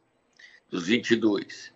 dos 0.69 0.87
22. 0.87 1.71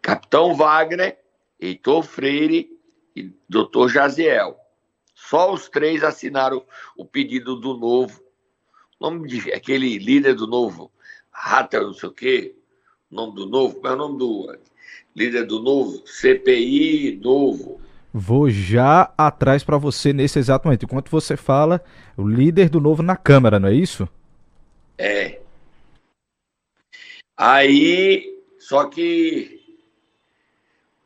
Capitão 0.00 0.54
Wagner, 0.54 1.18
Heitor 1.60 2.04
Freire 2.04 2.77
e 3.18 3.34
doutor 3.48 3.88
Jaziel. 3.88 4.56
Só 5.14 5.52
os 5.52 5.68
três 5.68 6.04
assinaram 6.04 6.64
o 6.96 7.04
pedido 7.04 7.56
do 7.56 7.76
novo. 7.76 8.22
O 8.98 9.10
nome 9.10 9.28
de 9.28 9.52
aquele 9.52 9.98
líder 9.98 10.34
do 10.34 10.46
novo, 10.46 10.90
Hatter, 11.32 11.82
não 11.82 11.94
sei 11.94 12.08
o 12.08 12.12
quê, 12.12 12.54
o 13.10 13.14
nome 13.14 13.34
do 13.34 13.46
novo, 13.46 13.76
qual 13.76 13.92
é 13.92 13.96
o 13.96 13.98
nome 13.98 14.18
do 14.18 14.58
líder 15.14 15.44
do 15.44 15.60
novo? 15.60 16.02
CPI 16.06 17.16
novo. 17.22 17.80
Vou 18.12 18.48
já 18.48 19.12
atrás 19.18 19.62
para 19.62 19.76
você 19.76 20.12
nesse 20.12 20.38
exato 20.38 20.66
momento. 20.66 20.84
Enquanto 20.84 21.10
você 21.10 21.36
fala, 21.36 21.84
o 22.16 22.26
líder 22.26 22.68
do 22.68 22.80
novo 22.80 23.02
na 23.02 23.16
Câmara, 23.16 23.60
não 23.60 23.68
é 23.68 23.74
isso? 23.74 24.08
É. 24.96 25.40
Aí, 27.36 28.42
só 28.58 28.86
que 28.86 29.78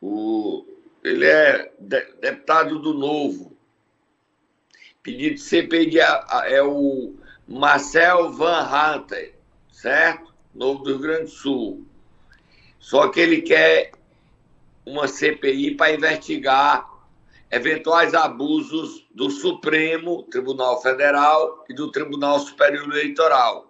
o, 0.01 0.65
ele 1.03 1.25
é 1.25 1.71
de, 1.79 2.01
deputado 2.21 2.79
do 2.79 2.93
Novo. 2.93 3.55
Pedido 5.01 5.35
de 5.35 5.41
CPI 5.41 5.99
é 5.99 6.63
o 6.63 7.15
Marcel 7.47 8.31
Van 8.31 8.61
Hatten, 8.61 9.33
certo? 9.69 10.33
Novo 10.55 10.83
do 10.83 10.91
Rio 10.91 10.99
Grande 10.99 11.23
do 11.23 11.29
Sul. 11.29 11.85
Só 12.79 13.09
que 13.09 13.19
ele 13.19 13.41
quer 13.41 13.91
uma 14.85 15.07
CPI 15.07 15.75
para 15.75 15.93
investigar 15.93 16.89
eventuais 17.51 18.13
abusos 18.13 19.07
do 19.13 19.29
Supremo 19.29 20.23
Tribunal 20.23 20.81
Federal 20.81 21.65
e 21.69 21.73
do 21.73 21.91
Tribunal 21.91 22.39
Superior 22.39 22.85
Eleitoral. 22.85 23.69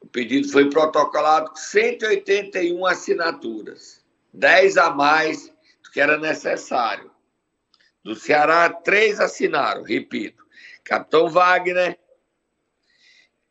O 0.00 0.06
pedido 0.06 0.48
foi 0.48 0.68
protocolado 0.68 1.50
com 1.50 1.56
181 1.56 2.84
assinaturas. 2.86 4.01
10 4.32 4.76
a 4.78 4.90
mais 4.90 5.48
do 5.82 5.90
que 5.92 6.00
era 6.00 6.18
necessário. 6.18 7.10
Do 8.02 8.14
Ceará, 8.14 8.68
três 8.70 9.20
assinaram, 9.20 9.82
repito. 9.82 10.44
Capitão 10.82 11.28
Wagner, 11.28 11.98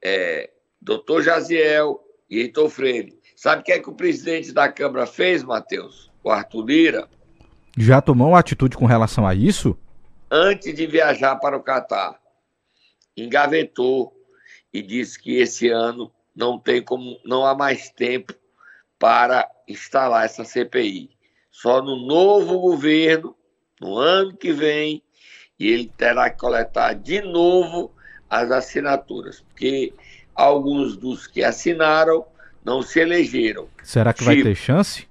é, 0.02 0.50
doutor 0.82 1.22
Jaziel 1.22 2.04
e 2.30 2.40
Heitor 2.40 2.70
Freire. 2.70 3.20
Sabe 3.36 3.62
o 3.62 3.66
que 3.66 3.72
é 3.72 3.80
que 3.80 3.90
o 3.90 3.96
presidente 3.96 4.52
da 4.52 4.72
Câmara 4.72 5.06
fez, 5.06 5.44
Matheus? 5.44 6.12
O 6.24 6.30
Arthur 6.30 6.66
Lira? 6.66 7.10
Já 7.78 8.02
tomou 8.02 8.30
uma 8.30 8.40
atitude 8.40 8.76
com 8.76 8.86
relação 8.86 9.26
a 9.26 9.34
isso? 9.34 9.78
Antes 10.30 10.74
de 10.74 10.86
viajar 10.86 11.38
para 11.38 11.58
o 11.58 11.64
Catar, 11.64 12.20
engavetou 13.16 14.14
e 14.74 14.82
disse 14.82 15.20
que 15.20 15.38
esse 15.38 15.70
ano 15.70 16.12
não 16.36 16.60
tem 16.60 16.82
como, 16.82 17.20
não 17.26 17.46
há 17.46 17.56
mais 17.56 17.90
tempo 17.90 18.34
para 19.02 19.50
instalar 19.68 20.26
essa 20.26 20.46
CPI. 20.46 21.10
Só 21.50 21.82
no 21.82 22.06
novo 22.06 22.60
governo, 22.60 23.36
no 23.82 23.98
ano 23.98 24.38
que 24.38 24.54
vem, 24.54 25.02
e 25.60 25.72
ele 25.72 25.92
terá 25.98 26.30
que 26.30 26.38
coletar 26.38 26.94
de 26.94 27.20
novo 27.20 27.92
as 28.30 28.52
assinaturas, 28.52 29.42
porque 29.42 29.92
alguns 30.36 30.96
dos 30.96 31.26
que 31.26 31.44
assinaram 31.44 32.24
não 32.64 32.84
se 32.84 33.00
elegeram. 33.00 33.68
Será 33.84 34.14
que 34.14 34.20
tipo, 34.20 34.36
vai 34.36 34.44
ter 34.44 34.56
chance? 34.56 35.08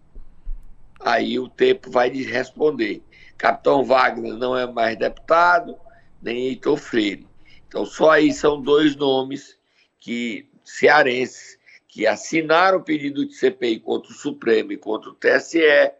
Aí 1.00 1.36
o 1.40 1.48
tempo 1.48 1.90
vai 1.90 2.10
responder. 2.10 3.02
Capitão 3.36 3.82
Wagner 3.82 4.34
não 4.34 4.56
é 4.56 4.70
mais 4.70 4.96
deputado, 4.96 5.76
nem 6.22 6.46
Heitor 6.46 6.76
Freire. 6.76 7.26
Então, 7.66 7.84
só 7.84 8.10
aí 8.10 8.32
são 8.32 8.62
dois 8.62 8.94
nomes 8.94 9.58
que 9.98 10.48
cearenses 10.64 11.58
que 11.90 12.06
assinaram 12.06 12.78
o 12.78 12.84
pedido 12.84 13.26
de 13.26 13.34
CPI 13.34 13.80
contra 13.80 14.12
o 14.12 14.14
Supremo 14.14 14.70
e 14.72 14.76
contra 14.76 15.10
o 15.10 15.14
TSE, 15.14 15.92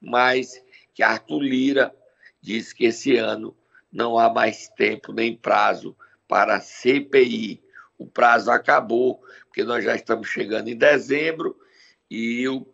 mas 0.00 0.60
que 0.92 1.04
Arthur 1.04 1.40
Lira 1.40 1.94
diz 2.42 2.72
que 2.72 2.86
esse 2.86 3.16
ano 3.16 3.56
não 3.92 4.18
há 4.18 4.28
mais 4.28 4.68
tempo 4.70 5.12
nem 5.12 5.36
prazo 5.36 5.96
para 6.26 6.56
a 6.56 6.60
CPI. 6.60 7.62
O 7.96 8.06
prazo 8.06 8.50
acabou, 8.50 9.22
porque 9.46 9.62
nós 9.62 9.84
já 9.84 9.94
estamos 9.94 10.28
chegando 10.28 10.68
em 10.68 10.76
dezembro 10.76 11.56
e, 12.10 12.46
o, 12.48 12.66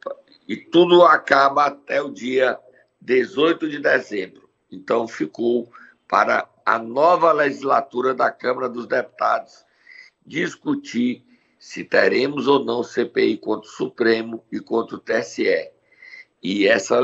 e 0.49 0.57
tudo 0.57 1.05
acaba 1.05 1.67
até 1.67 2.01
o 2.01 2.11
dia 2.11 2.59
18 3.03 3.69
de 3.69 3.79
dezembro. 3.79 4.49
Então 4.73 5.07
ficou 5.07 5.71
para 6.09 6.49
a 6.65 6.79
nova 6.79 7.33
legislatura 7.33 8.15
da 8.15 8.31
Câmara 8.31 8.69
dos 8.69 8.87
Deputados 8.87 9.65
discutir 10.25 11.30
se 11.61 11.85
teremos 11.85 12.49
ou 12.49 12.65
não 12.65 12.83
CPI 12.83 13.37
contra 13.37 13.69
o 13.69 13.73
Supremo 13.73 14.43
e 14.51 14.59
contra 14.59 14.97
o 14.97 14.99
TSE. 14.99 15.71
E 16.43 16.67
essa, 16.67 16.99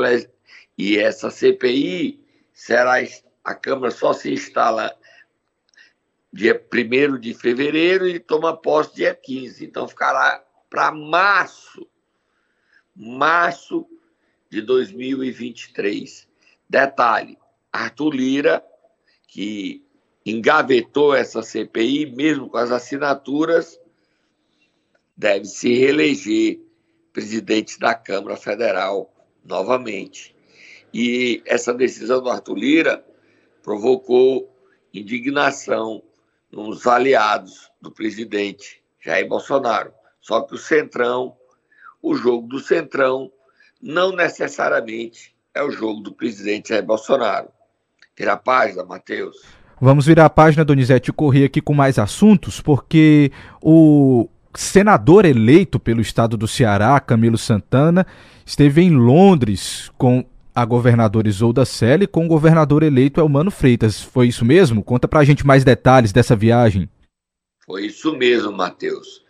e 0.75 0.97
essa 0.97 1.29
CPI 1.29 2.19
será. 2.51 2.95
A 3.43 3.53
Câmara 3.55 3.91
só 3.91 4.11
se 4.11 4.33
instala 4.33 4.93
dia 6.33 6.59
1 6.73 7.19
de 7.19 7.33
fevereiro 7.33 8.07
e 8.07 8.19
toma 8.19 8.57
posse 8.57 8.95
dia 8.95 9.13
15. 9.13 9.63
Então 9.63 9.87
ficará 9.87 10.43
para 10.69 10.91
março, 10.91 11.87
março 12.95 13.87
de 14.49 14.61
2023. 14.63 16.27
Detalhe: 16.67 17.37
Arthur 17.71 18.09
Lira, 18.09 18.65
que 19.27 19.85
engavetou 20.25 21.15
essa 21.15 21.43
CPI, 21.43 22.07
mesmo 22.07 22.49
com 22.49 22.57
as 22.57 22.71
assinaturas, 22.71 23.79
deve 25.17 25.45
se 25.45 25.73
reeleger 25.73 26.59
presidente 27.11 27.79
da 27.79 27.95
Câmara 27.95 28.37
Federal 28.37 29.11
novamente. 29.43 30.35
E 30.93 31.41
essa 31.45 31.73
decisão 31.73 32.21
do 32.21 32.29
Arthur 32.29 32.55
Lira 32.55 33.05
provocou 33.63 34.53
indignação 34.93 36.03
nos 36.51 36.85
aliados 36.85 37.71
do 37.81 37.91
presidente 37.91 38.81
Jair 39.03 39.27
Bolsonaro. 39.27 39.91
Só 40.21 40.41
que 40.41 40.53
o 40.53 40.57
Centrão, 40.57 41.35
o 42.01 42.15
jogo 42.15 42.47
do 42.47 42.59
Centrão, 42.59 43.31
não 43.81 44.15
necessariamente 44.15 45.35
é 45.53 45.63
o 45.63 45.71
jogo 45.71 46.01
do 46.01 46.13
presidente 46.13 46.69
Jair 46.69 46.85
Bolsonaro. 46.85 47.49
Vira 48.15 48.33
a 48.33 48.37
página, 48.37 48.83
Matheus. 48.85 49.37
Vamos 49.79 50.05
virar 50.05 50.25
a 50.25 50.29
página, 50.29 50.65
Donizete, 50.65 51.13
correr 51.13 51.45
aqui 51.45 51.61
com 51.61 51.73
mais 51.73 51.99
assuntos, 51.99 52.59
porque 52.59 53.31
o 53.61 54.27
senador 54.57 55.23
eleito 55.23 55.79
pelo 55.79 56.01
estado 56.01 56.35
do 56.35 56.47
Ceará, 56.47 56.99
Camilo 56.99 57.37
Santana, 57.37 58.07
esteve 58.43 58.81
em 58.81 58.89
Londres 58.89 59.91
com 59.99 60.25
a 60.53 60.65
governadora 60.65 61.27
Isolda 61.27 61.63
Selle 61.63 62.07
com 62.07 62.25
o 62.25 62.27
governador 62.27 62.81
eleito 62.81 63.19
Elmano 63.19 63.51
Freitas. 63.51 64.01
Foi 64.01 64.27
isso 64.27 64.43
mesmo? 64.43 64.83
Conta 64.83 65.07
pra 65.07 65.23
gente 65.23 65.45
mais 65.45 65.63
detalhes 65.63 66.11
dessa 66.11 66.35
viagem. 66.35 66.89
Foi 67.67 67.85
isso 67.85 68.17
mesmo, 68.17 68.51
Matheus. 68.51 69.23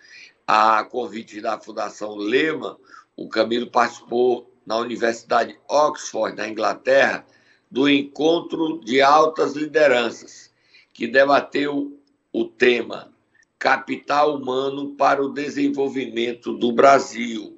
A 0.47 0.85
convite 0.85 1.41
da 1.41 1.59
Fundação 1.59 2.15
Lema, 2.15 2.77
o 3.17 3.27
Camilo 3.27 3.67
participou 3.67 4.49
na 4.65 4.77
Universidade 4.77 5.59
Oxford, 5.67 6.37
na 6.37 6.47
Inglaterra, 6.47 7.25
do 7.69 7.89
encontro 7.89 8.79
de 8.79 9.01
altas 9.01 9.57
lideranças, 9.57 10.49
que 10.93 11.05
debateu 11.05 11.99
o 12.31 12.45
tema 12.45 13.11
Capital 13.59 14.35
Humano 14.35 14.95
para 14.95 15.23
o 15.23 15.33
Desenvolvimento 15.33 16.53
do 16.53 16.71
Brasil. 16.71 17.57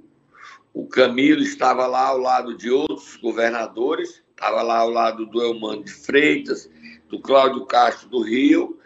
O 0.74 0.88
Camilo 0.88 1.42
estava 1.42 1.86
lá 1.88 2.08
ao 2.08 2.18
lado 2.18 2.56
de 2.56 2.70
outros 2.70 3.18
governadores, 3.18 4.24
estava 4.30 4.62
lá 4.62 4.80
ao 4.80 4.90
lado 4.90 5.26
do 5.26 5.42
Elmano 5.42 5.84
de 5.84 5.92
Freitas, 5.92 6.70
do 7.10 7.20
Cláudio 7.20 7.66
Castro 7.66 8.08
do 8.08 8.22
Rio 8.22 8.80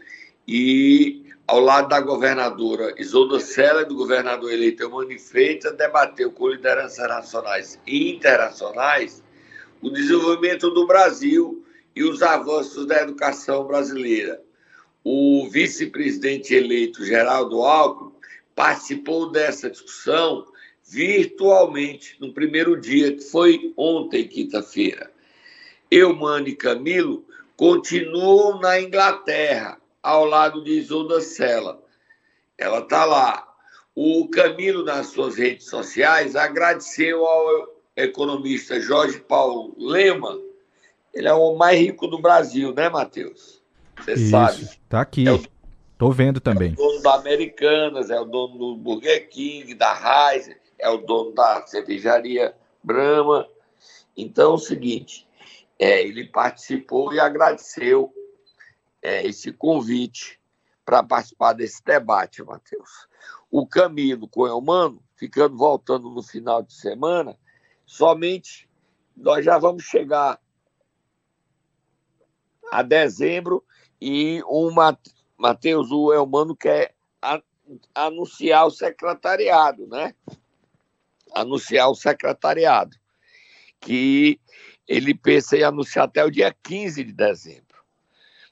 e 0.48 1.24
ao 1.46 1.60
lado 1.60 1.90
da 1.90 2.00
governadora 2.00 2.96
Isolda 3.00 3.40
Sela 3.40 3.86
do 3.86 3.96
governador 3.96 4.52
eleito 4.52 4.82
Elmano 4.82 5.10
de 5.10 5.20
Freitas, 5.20 5.76
debateu 5.78 6.32
com 6.32 6.48
lideranças 6.48 7.08
nacionais 7.08 7.80
e 7.86 8.12
internacionais 8.12 9.24
o 9.84 9.90
desenvolvimento 9.90 10.72
do 10.72 10.88
Brasil 10.88 11.64
e 11.96 12.04
os 12.04 12.24
avanços 12.24 12.88
da 12.88 13.02
educação 13.02 13.66
brasileira. 13.66 14.43
O 15.04 15.50
vice-presidente 15.50 16.54
eleito 16.54 17.04
Geraldo 17.04 17.62
Alckmin 17.62 18.12
participou 18.56 19.32
dessa 19.32 19.70
discussão 19.70 20.46
virtualmente 20.86 22.16
no 22.20 22.34
primeiro 22.34 22.80
dia, 22.80 23.16
que 23.16 23.22
foi 23.22 23.74
ontem, 23.76 24.28
quinta-feira. 24.28 25.12
Eu, 25.90 26.16
Mano 26.16 26.48
e 26.48 26.56
Camilo 26.56 27.26
continuam 27.56 28.60
na 28.60 28.80
Inglaterra, 28.80 29.80
ao 30.02 30.26
lado 30.26 30.64
de 30.64 30.72
Isolda 30.72 31.22
Sela. 31.22 31.82
Ela 32.58 32.80
está 32.80 33.06
lá. 33.06 33.48
O 33.96 34.28
Camilo, 34.30 34.84
nas 34.84 35.08
suas 35.08 35.36
redes 35.36 35.68
sociais, 35.68 36.36
agradeceu 36.36 37.26
ao 37.26 37.74
economista 37.96 38.80
Jorge 38.80 39.20
Paulo 39.20 39.76
Lema, 39.78 40.40
ele 41.14 41.28
é 41.28 41.34
o 41.34 41.56
mais 41.56 41.80
rico 41.80 42.08
do 42.08 42.20
Brasil, 42.20 42.74
né, 42.74 42.90
Matheus? 42.90 43.63
Você 44.04 44.30
sabe. 44.30 44.70
Tá 44.90 45.02
aqui. 45.02 45.28
É 45.28 45.32
o, 45.32 45.44
Tô 46.04 46.12
vendo 46.12 46.42
também. 46.42 46.72
É 46.72 46.74
o 46.74 46.76
dono 46.76 47.02
da 47.02 47.16
Americanas, 47.16 48.10
é 48.10 48.20
o 48.20 48.26
dono 48.26 48.58
do 48.58 48.76
Burger 48.76 49.30
King, 49.30 49.74
da 49.74 49.94
Heiser, 50.34 50.60
é 50.78 50.90
o 50.90 50.98
dono 50.98 51.34
da 51.34 51.66
cervejaria 51.66 52.54
Brahma. 52.84 53.48
Então, 54.18 54.52
é 54.52 54.56
o 54.56 54.58
seguinte, 54.58 55.26
é, 55.80 56.02
ele 56.02 56.28
participou 56.28 57.14
e 57.14 57.22
agradeceu 57.22 58.14
é, 59.02 59.26
esse 59.26 59.54
convite 59.54 60.40
para 60.84 61.02
participar 61.02 61.54
desse 61.54 61.82
debate, 61.84 62.44
Matheus. 62.44 63.08
O 63.50 63.66
Camilo 63.66 64.28
com 64.28 64.42
o 64.42 64.48
Elmano, 64.48 65.02
ficando 65.16 65.56
voltando 65.56 66.10
no 66.10 66.22
final 66.22 66.62
de 66.62 66.74
semana, 66.74 67.38
somente 67.86 68.70
nós 69.16 69.46
já 69.46 69.58
vamos 69.58 69.84
chegar 69.84 70.38
a 72.70 72.82
dezembro 72.82 73.64
e 74.04 74.44
o 74.46 74.70
Matheus, 75.38 75.90
o 75.90 76.12
Elmano 76.12 76.56
quer 76.56 76.94
anunciar 77.96 78.68
o 78.68 78.72
secretariado, 78.72 79.88
né? 79.88 80.14
Anunciar 81.34 81.90
o 81.90 81.96
secretariado, 81.96 82.98
que 83.80 84.40
ele 84.86 85.14
pensa 85.14 85.56
em 85.56 85.64
anunciar 85.64 86.06
até 86.06 86.24
o 86.24 86.30
dia 86.30 86.54
15 86.64 87.04
de 87.04 87.14
dezembro. 87.14 87.82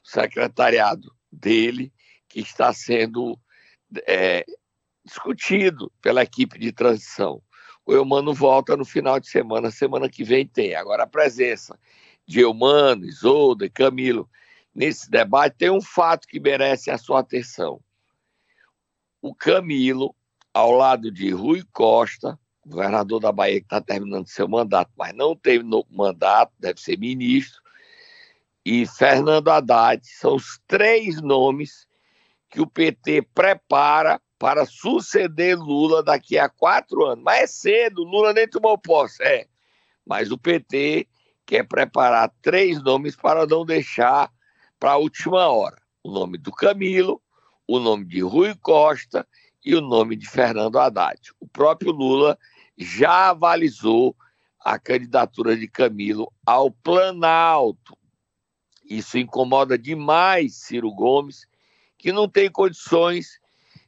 O 0.02 0.08
secretariado 0.08 1.14
dele, 1.30 1.92
que 2.28 2.40
está 2.40 2.72
sendo 2.72 3.38
é, 4.06 4.46
discutido 5.04 5.92
pela 6.00 6.22
equipe 6.22 6.58
de 6.58 6.72
transição 6.72 7.42
o 7.84 7.92
Eumano 7.92 8.32
volta 8.32 8.76
no 8.76 8.84
final 8.84 9.18
de 9.18 9.28
semana, 9.28 9.70
semana 9.70 10.08
que 10.08 10.22
vem 10.22 10.46
tem. 10.46 10.74
Agora, 10.74 11.02
a 11.02 11.06
presença 11.06 11.78
de 12.24 12.40
Eumano, 12.40 13.04
Isolda 13.04 13.66
e 13.66 13.70
Camilo 13.70 14.28
nesse 14.74 15.10
debate 15.10 15.56
tem 15.58 15.70
um 15.70 15.80
fato 15.80 16.26
que 16.26 16.40
merece 16.40 16.90
a 16.90 16.98
sua 16.98 17.20
atenção. 17.20 17.80
O 19.20 19.34
Camilo, 19.34 20.14
ao 20.52 20.72
lado 20.72 21.10
de 21.10 21.30
Rui 21.30 21.62
Costa, 21.72 22.38
governador 22.64 23.20
da 23.20 23.32
Bahia 23.32 23.60
que 23.60 23.66
está 23.66 23.80
terminando 23.80 24.28
seu 24.28 24.48
mandato, 24.48 24.90
mas 24.96 25.14
não 25.14 25.34
teve 25.34 25.64
no 25.64 25.84
mandato, 25.90 26.52
deve 26.58 26.80
ser 26.80 26.98
ministro, 26.98 27.62
e 28.64 28.86
Fernando 28.86 29.48
Haddad, 29.48 30.06
são 30.06 30.36
os 30.36 30.60
três 30.68 31.20
nomes 31.20 31.86
que 32.48 32.60
o 32.60 32.66
PT 32.66 33.22
prepara 33.34 34.20
para 34.38 34.64
suceder 34.66 35.58
Lula 35.58 36.02
daqui 36.02 36.38
a 36.38 36.48
quatro 36.48 37.04
anos. 37.04 37.24
Mas 37.24 37.40
é 37.40 37.46
cedo, 37.46 38.04
Lula 38.04 38.32
nem 38.32 38.48
tomou 38.48 38.78
posse, 38.78 39.22
é. 39.22 39.46
Mas 40.06 40.30
o 40.30 40.38
PT 40.38 41.08
quer 41.44 41.66
preparar 41.66 42.32
três 42.40 42.80
nomes 42.82 43.16
para 43.16 43.46
não 43.46 43.64
deixar 43.64 44.30
para 44.82 44.94
a 44.94 44.96
última 44.96 45.46
hora. 45.46 45.80
O 46.02 46.10
nome 46.10 46.36
do 46.36 46.50
Camilo, 46.50 47.22
o 47.68 47.78
nome 47.78 48.04
de 48.04 48.20
Rui 48.20 48.52
Costa 48.56 49.24
e 49.64 49.76
o 49.76 49.80
nome 49.80 50.16
de 50.16 50.28
Fernando 50.28 50.76
Haddad. 50.76 51.20
O 51.38 51.46
próprio 51.46 51.92
Lula 51.92 52.36
já 52.76 53.30
avalizou 53.30 54.16
a 54.58 54.80
candidatura 54.80 55.56
de 55.56 55.68
Camilo 55.68 56.32
ao 56.44 56.68
Planalto. 56.68 57.96
Isso 58.84 59.18
incomoda 59.18 59.78
demais 59.78 60.56
Ciro 60.56 60.92
Gomes, 60.92 61.46
que 61.96 62.10
não 62.10 62.28
tem 62.28 62.50
condições 62.50 63.38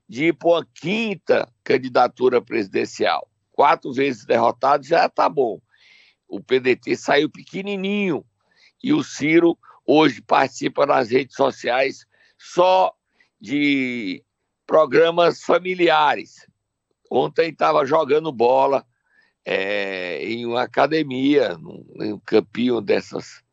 de 0.08 0.26
ir 0.26 0.34
para 0.34 0.48
uma 0.48 0.68
quinta 0.76 1.52
candidatura 1.64 2.40
presidencial. 2.40 3.28
Quatro 3.50 3.92
vezes 3.92 4.24
derrotado 4.24 4.86
já 4.86 5.06
está 5.06 5.28
bom. 5.28 5.60
O 6.28 6.40
PDT 6.40 6.94
saiu 6.94 7.28
pequenininho 7.28 8.24
e 8.80 8.92
o 8.92 9.02
Ciro 9.02 9.58
hoje 9.86 10.20
participa 10.22 10.86
nas 10.86 11.10
redes 11.10 11.36
sociais 11.36 12.06
só 12.38 12.94
de 13.40 14.22
programas 14.66 15.42
familiares. 15.42 16.46
Ontem 17.10 17.50
estava 17.50 17.84
jogando 17.84 18.32
bola 18.32 18.84
é, 19.44 20.24
em 20.24 20.46
uma 20.46 20.62
academia, 20.62 21.56
num, 21.58 21.84
num 21.94 22.18
campinho 22.18 22.80
dessas 22.80 23.44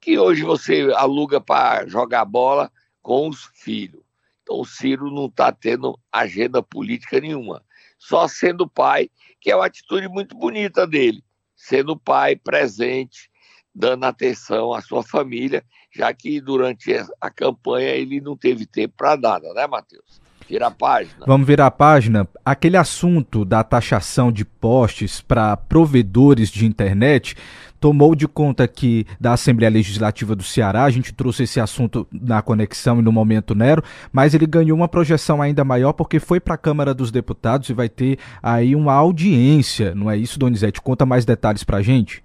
que 0.00 0.18
hoje 0.18 0.42
você 0.42 0.90
aluga 0.96 1.40
para 1.40 1.86
jogar 1.86 2.24
bola 2.24 2.72
com 3.02 3.28
os 3.28 3.50
filhos. 3.54 4.02
Então 4.42 4.60
o 4.60 4.64
Ciro 4.64 5.10
não 5.10 5.26
está 5.26 5.52
tendo 5.52 5.98
agenda 6.10 6.62
política 6.62 7.20
nenhuma, 7.20 7.62
só 7.98 8.26
sendo 8.26 8.68
pai, 8.68 9.10
que 9.40 9.50
é 9.50 9.56
uma 9.56 9.66
atitude 9.66 10.08
muito 10.08 10.36
bonita 10.36 10.86
dele, 10.86 11.22
sendo 11.54 11.96
pai 11.98 12.34
presente, 12.34 13.29
dando 13.74 14.04
atenção 14.04 14.72
à 14.72 14.80
sua 14.80 15.02
família, 15.02 15.62
já 15.94 16.12
que 16.12 16.40
durante 16.40 16.92
a 17.20 17.30
campanha 17.30 17.90
ele 17.90 18.20
não 18.20 18.36
teve 18.36 18.66
tempo 18.66 18.94
para 18.96 19.16
nada, 19.16 19.52
né, 19.54 19.66
Matheus? 19.66 20.20
Vira 20.50 20.66
a 20.66 20.70
página. 20.70 21.24
Vamos 21.28 21.46
virar 21.46 21.66
a 21.66 21.70
página. 21.70 22.28
Aquele 22.44 22.76
assunto 22.76 23.44
da 23.44 23.62
taxação 23.62 24.32
de 24.32 24.44
postes 24.44 25.20
para 25.20 25.56
provedores 25.56 26.50
de 26.50 26.66
internet 26.66 27.36
tomou 27.78 28.16
de 28.16 28.26
conta 28.26 28.64
aqui 28.64 29.06
da 29.20 29.32
Assembleia 29.32 29.70
Legislativa 29.70 30.34
do 30.34 30.42
Ceará. 30.42 30.82
A 30.82 30.90
gente 30.90 31.14
trouxe 31.14 31.44
esse 31.44 31.60
assunto 31.60 32.04
na 32.10 32.42
conexão 32.42 32.98
e 32.98 33.02
no 33.02 33.12
momento 33.12 33.54
Nero, 33.54 33.82
mas 34.12 34.34
ele 34.34 34.44
ganhou 34.44 34.76
uma 34.76 34.88
projeção 34.88 35.40
ainda 35.40 35.64
maior 35.64 35.92
porque 35.92 36.18
foi 36.18 36.40
para 36.40 36.54
a 36.54 36.58
Câmara 36.58 36.92
dos 36.92 37.12
Deputados 37.12 37.68
e 37.70 37.72
vai 37.72 37.88
ter 37.88 38.18
aí 38.42 38.74
uma 38.74 38.92
audiência, 38.92 39.94
não 39.94 40.10
é 40.10 40.16
isso, 40.16 40.36
Donizete? 40.36 40.82
Conta 40.82 41.06
mais 41.06 41.24
detalhes 41.24 41.62
para 41.62 41.78
a 41.78 41.82
gente. 41.82 42.24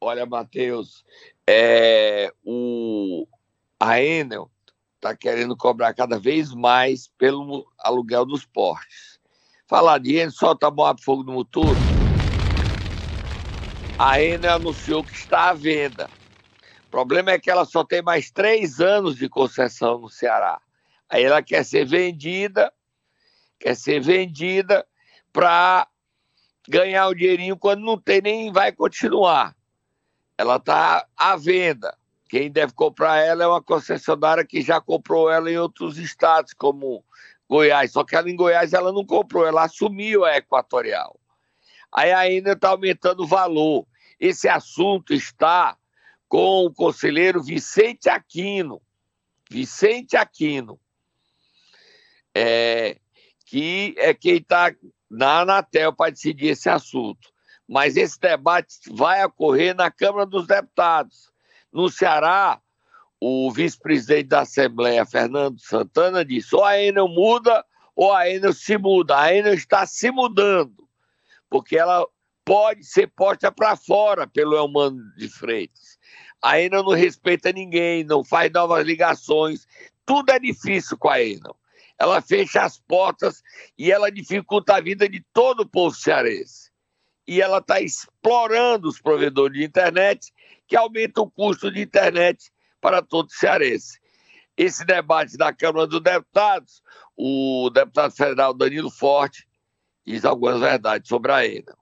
Olha, 0.00 0.24
Matheus, 0.24 1.04
é, 1.44 2.32
o, 2.44 3.26
a 3.80 4.00
Enel 4.00 4.48
está 4.94 5.16
querendo 5.16 5.56
cobrar 5.56 5.92
cada 5.92 6.20
vez 6.20 6.54
mais 6.54 7.08
pelo 7.18 7.66
aluguel 7.76 8.24
dos 8.24 8.46
portes. 8.46 9.18
Falar 9.66 9.98
de 9.98 10.14
Enel, 10.14 10.30
solta 10.30 10.68
a 10.68 10.70
bomba 10.70 10.96
fogo 11.02 11.24
no 11.24 11.32
motor. 11.32 11.76
A 13.98 14.22
Enel 14.22 14.54
anunciou 14.54 15.02
que 15.02 15.12
está 15.12 15.50
à 15.50 15.54
venda. 15.54 16.08
O 16.86 16.90
problema 16.90 17.32
é 17.32 17.38
que 17.38 17.50
ela 17.50 17.64
só 17.64 17.82
tem 17.82 18.00
mais 18.00 18.30
três 18.30 18.80
anos 18.80 19.16
de 19.16 19.28
concessão 19.28 19.98
no 19.98 20.08
Ceará. 20.08 20.60
Aí 21.08 21.24
ela 21.24 21.42
quer 21.42 21.64
ser 21.64 21.84
vendida, 21.84 22.72
quer 23.58 23.74
ser 23.74 24.00
vendida 24.00 24.86
para 25.32 25.88
ganhar 26.68 27.08
o 27.08 27.14
dinheirinho 27.14 27.56
quando 27.56 27.80
não 27.80 27.98
tem 27.98 28.20
nem 28.20 28.52
vai 28.52 28.70
continuar. 28.70 29.57
Ela 30.38 30.56
está 30.56 31.06
à 31.16 31.36
venda. 31.36 31.98
Quem 32.28 32.50
deve 32.50 32.72
comprar 32.72 33.18
ela 33.18 33.42
é 33.42 33.46
uma 33.46 33.62
concessionária 33.62 34.44
que 34.44 34.62
já 34.62 34.80
comprou 34.80 35.28
ela 35.28 35.50
em 35.50 35.58
outros 35.58 35.98
estados, 35.98 36.54
como 36.54 37.04
Goiás, 37.48 37.92
só 37.92 38.04
que 38.04 38.14
ela 38.14 38.30
em 38.30 38.36
Goiás 38.36 38.72
ela 38.72 38.92
não 38.92 39.04
comprou, 39.04 39.46
ela 39.46 39.64
assumiu 39.64 40.24
a 40.24 40.36
Equatorial. 40.36 41.18
Aí 41.90 42.12
ainda 42.12 42.52
está 42.52 42.68
aumentando 42.68 43.24
o 43.24 43.26
valor. 43.26 43.86
Esse 44.20 44.48
assunto 44.48 45.14
está 45.14 45.76
com 46.28 46.66
o 46.66 46.72
conselheiro 46.72 47.42
Vicente 47.42 48.08
Aquino. 48.08 48.82
Vicente 49.50 50.14
Aquino, 50.14 50.78
é, 52.34 52.98
que 53.46 53.94
é 53.96 54.12
quem 54.12 54.36
está 54.36 54.74
na 55.10 55.40
Anatel 55.40 55.94
para 55.94 56.10
decidir 56.10 56.48
esse 56.48 56.68
assunto. 56.68 57.30
Mas 57.68 57.96
esse 57.96 58.18
debate 58.18 58.78
vai 58.90 59.22
ocorrer 59.24 59.74
na 59.76 59.90
Câmara 59.90 60.24
dos 60.24 60.46
Deputados. 60.46 61.30
No 61.70 61.90
Ceará, 61.90 62.60
o 63.20 63.50
vice-presidente 63.50 64.28
da 64.28 64.40
Assembleia, 64.40 65.04
Fernando 65.04 65.60
Santana, 65.60 66.24
disse: 66.24 66.54
ou 66.56 66.64
a 66.64 66.80
Enel 66.80 67.08
muda 67.08 67.64
ou 67.94 68.12
a 68.12 68.28
Enel 68.30 68.52
se 68.52 68.78
muda. 68.78 69.20
A 69.20 69.34
Enel 69.34 69.54
está 69.54 69.84
se 69.84 70.10
mudando, 70.10 70.88
porque 71.50 71.76
ela 71.76 72.06
pode 72.44 72.84
ser 72.84 73.08
posta 73.08 73.52
para 73.52 73.76
fora 73.76 74.26
pelo 74.26 74.56
Elmano 74.56 75.02
de 75.16 75.28
Freitas. 75.28 75.98
A 76.40 76.60
Enel 76.60 76.84
não 76.84 76.92
respeita 76.92 77.52
ninguém, 77.52 78.04
não 78.04 78.24
faz 78.24 78.50
novas 78.50 78.86
ligações, 78.86 79.66
tudo 80.06 80.30
é 80.30 80.38
difícil 80.38 80.96
com 80.96 81.10
a 81.10 81.20
Enel. 81.20 81.54
Ela 81.98 82.22
fecha 82.22 82.62
as 82.62 82.78
portas 82.78 83.42
e 83.76 83.90
ela 83.90 84.10
dificulta 84.10 84.76
a 84.76 84.80
vida 84.80 85.08
de 85.08 85.22
todo 85.34 85.60
o 85.60 85.68
povo 85.68 85.94
cearense. 85.94 86.67
E 87.28 87.42
ela 87.42 87.58
está 87.58 87.78
explorando 87.78 88.88
os 88.88 88.98
provedores 88.98 89.58
de 89.58 89.62
internet, 89.62 90.32
que 90.66 90.74
aumentam 90.74 91.24
o 91.24 91.30
custo 91.30 91.70
de 91.70 91.82
internet 91.82 92.50
para 92.80 93.02
todo 93.02 93.30
cearense. 93.30 94.00
Esse 94.56 94.82
debate 94.82 95.36
da 95.36 95.52
Câmara 95.52 95.86
dos 95.86 96.00
Deputados, 96.00 96.82
o 97.14 97.68
deputado 97.68 98.12
federal 98.12 98.54
Danilo 98.54 98.90
Forte 98.90 99.46
diz 100.06 100.24
algumas 100.24 100.58
verdades 100.58 101.06
sobre 101.06 101.30
a 101.30 101.44
Enel. 101.44 101.76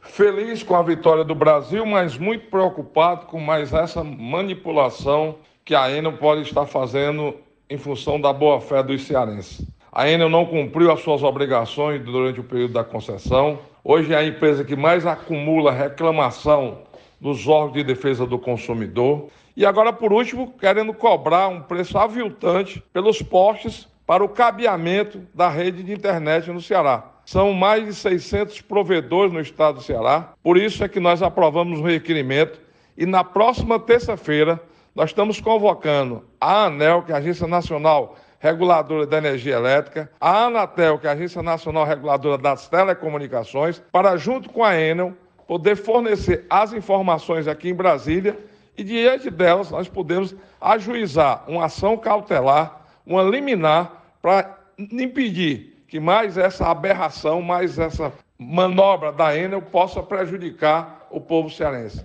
Feliz 0.00 0.62
com 0.62 0.76
a 0.76 0.82
vitória 0.82 1.24
do 1.24 1.34
Brasil, 1.34 1.84
mas 1.84 2.16
muito 2.16 2.48
preocupado 2.48 3.26
com 3.26 3.40
mais 3.40 3.72
essa 3.72 4.04
manipulação 4.04 5.40
que 5.64 5.74
a 5.74 5.90
Enel 5.90 6.16
pode 6.18 6.42
estar 6.42 6.66
fazendo 6.66 7.36
em 7.68 7.78
função 7.78 8.20
da 8.20 8.32
boa-fé 8.32 8.80
dos 8.80 9.02
cearenses. 9.02 9.66
A 9.90 10.08
Enel 10.08 10.28
não 10.28 10.44
cumpriu 10.44 10.92
as 10.92 11.00
suas 11.00 11.22
obrigações 11.22 12.02
durante 12.02 12.40
o 12.40 12.44
período 12.44 12.74
da 12.74 12.84
concessão. 12.84 13.58
Hoje 13.82 14.12
é 14.12 14.16
a 14.16 14.24
empresa 14.24 14.62
que 14.62 14.76
mais 14.76 15.06
acumula 15.06 15.72
reclamação 15.72 16.82
dos 17.18 17.48
órgãos 17.48 17.72
de 17.72 17.82
defesa 17.82 18.26
do 18.26 18.38
consumidor. 18.38 19.28
E 19.56 19.64
agora, 19.64 19.92
por 19.92 20.12
último, 20.12 20.52
querendo 20.60 20.92
cobrar 20.92 21.48
um 21.48 21.62
preço 21.62 21.96
aviltante 21.96 22.82
pelos 22.92 23.22
postes 23.22 23.88
para 24.06 24.22
o 24.22 24.28
cabeamento 24.28 25.22
da 25.34 25.48
rede 25.48 25.82
de 25.82 25.92
internet 25.92 26.50
no 26.50 26.60
Ceará. 26.60 27.04
São 27.24 27.52
mais 27.52 27.84
de 27.84 27.94
600 27.94 28.60
provedores 28.60 29.32
no 29.32 29.40
estado 29.40 29.76
do 29.76 29.82
Ceará. 29.82 30.32
Por 30.42 30.56
isso 30.58 30.84
é 30.84 30.88
que 30.88 31.00
nós 31.00 31.22
aprovamos 31.22 31.80
o 31.80 31.84
requerimento 31.84 32.60
e 32.96 33.06
na 33.06 33.24
próxima 33.24 33.78
terça-feira 33.78 34.60
nós 34.94 35.10
estamos 35.10 35.40
convocando 35.40 36.24
a 36.40 36.66
ANEL, 36.66 37.02
que 37.02 37.12
é 37.12 37.14
a 37.14 37.18
Agência 37.18 37.46
Nacional 37.46 38.16
Reguladora 38.40 39.06
da 39.06 39.18
Energia 39.18 39.56
Elétrica, 39.56 40.10
a 40.20 40.44
Anatel, 40.44 40.98
que 40.98 41.06
é 41.06 41.10
a 41.10 41.12
Agência 41.12 41.42
Nacional 41.42 41.84
Reguladora 41.84 42.40
das 42.40 42.68
Telecomunicações, 42.68 43.82
para 43.90 44.16
junto 44.16 44.48
com 44.50 44.62
a 44.62 44.78
Enel 44.78 45.12
poder 45.46 45.76
fornecer 45.76 46.46
as 46.48 46.72
informações 46.72 47.48
aqui 47.48 47.70
em 47.70 47.74
Brasília 47.74 48.38
e, 48.76 48.84
diante 48.84 49.28
delas, 49.28 49.70
nós 49.70 49.88
podemos 49.88 50.36
ajuizar 50.60 51.42
uma 51.48 51.64
ação 51.64 51.96
cautelar, 51.96 52.82
uma 53.04 53.22
liminar, 53.22 54.04
para 54.22 54.56
impedir 54.78 55.84
que 55.88 55.98
mais 55.98 56.38
essa 56.38 56.66
aberração, 56.68 57.42
mais 57.42 57.78
essa 57.78 58.12
manobra 58.38 59.10
da 59.10 59.36
Enel 59.36 59.62
possa 59.62 60.00
prejudicar 60.02 61.08
o 61.10 61.20
povo 61.20 61.50
cearense. 61.50 62.04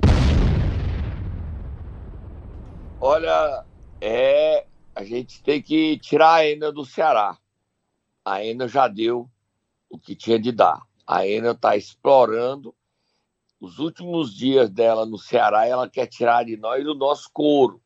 Olha, 3.00 3.66
é, 4.00 4.64
a 4.96 5.04
gente 5.04 5.42
tem 5.42 5.62
que 5.62 5.98
tirar 5.98 6.36
a 6.36 6.48
Enel 6.48 6.72
do 6.72 6.86
Ceará. 6.86 7.38
A 8.24 8.44
Enel 8.44 8.68
já 8.68 8.88
deu 8.88 9.30
o 9.90 9.98
que 9.98 10.16
tinha 10.16 10.40
de 10.40 10.52
dar. 10.52 10.82
A 11.06 11.28
Enel 11.28 11.54
está 11.54 11.76
explorando 11.76 12.74
os 13.60 13.80
últimos 13.80 14.36
dias 14.36 14.70
dela 14.70 15.06
no 15.06 15.18
Ceará, 15.18 15.66
ela 15.66 15.90
quer 15.90 16.06
tirar 16.08 16.44
de 16.44 16.58
nós 16.58 16.86
o 16.86 16.94
nosso 16.94 17.30
couro. 17.32 17.82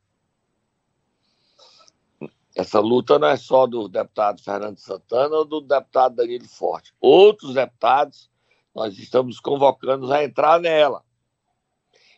Essa 2.55 2.79
luta 2.79 3.19
não 3.19 3.27
é 3.27 3.37
só 3.37 3.67
do 3.67 3.87
deputado 3.87 4.41
Fernando 4.41 4.79
Santana 4.79 5.35
ou 5.35 5.45
do 5.45 5.61
deputado 5.61 6.15
Danilo 6.15 6.47
Forte. 6.47 6.91
Outros 6.99 7.53
deputados, 7.53 8.27
nós 8.73 8.97
estamos 8.97 9.39
convocando 9.39 10.11
a 10.11 10.23
entrar 10.23 10.59
nela. 10.59 11.03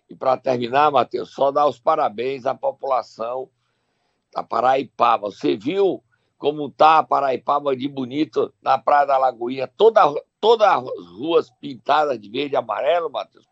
E 0.09 0.15
para 0.15 0.37
terminar, 0.37 0.89
Matheus, 0.89 1.33
só 1.33 1.51
dar 1.51 1.67
os 1.67 1.77
parabéns 1.77 2.45
à 2.45 2.55
população 2.55 3.49
da 4.33 4.43
Paraipaba. 4.43 5.29
Você 5.29 5.55
viu 5.55 6.03
como 6.37 6.67
está 6.67 6.99
a 6.99 7.03
Paraipaba 7.03 7.75
de 7.75 7.87
bonito 7.87 8.53
na 8.61 8.77
Praia 8.77 9.05
da 9.05 9.17
Lagoinha? 9.17 9.67
Toda, 9.67 10.01
todas 10.39 10.67
as 10.67 10.83
ruas 11.17 11.49
pintadas 11.59 12.19
de 12.19 12.29
verde 12.29 12.55
e 12.55 12.57
amarelo, 12.57 13.09
Matheus, 13.09 13.45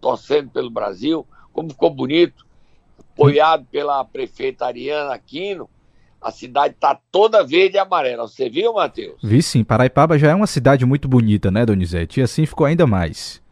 torcendo 0.00 0.50
pelo 0.50 0.70
Brasil, 0.70 1.26
como 1.52 1.70
ficou 1.70 1.90
bonito, 1.90 2.46
apoiado 3.12 3.66
pela 3.70 4.04
prefeita 4.04 4.66
Ariana 4.66 5.14
Aquino. 5.14 5.68
A 6.20 6.30
cidade 6.30 6.74
está 6.74 6.98
toda 7.12 7.44
verde 7.44 7.76
e 7.76 7.78
amarela. 7.78 8.26
Você 8.26 8.48
viu, 8.48 8.72
Matheus? 8.72 9.20
Vi 9.22 9.42
sim. 9.42 9.62
Paraipaba 9.62 10.18
já 10.18 10.30
é 10.30 10.34
uma 10.34 10.46
cidade 10.46 10.84
muito 10.84 11.06
bonita, 11.06 11.50
né, 11.50 11.64
Donizete? 11.64 12.20
E 12.20 12.22
assim 12.22 12.46
ficou 12.46 12.66
ainda 12.66 12.86
mais. 12.86 13.42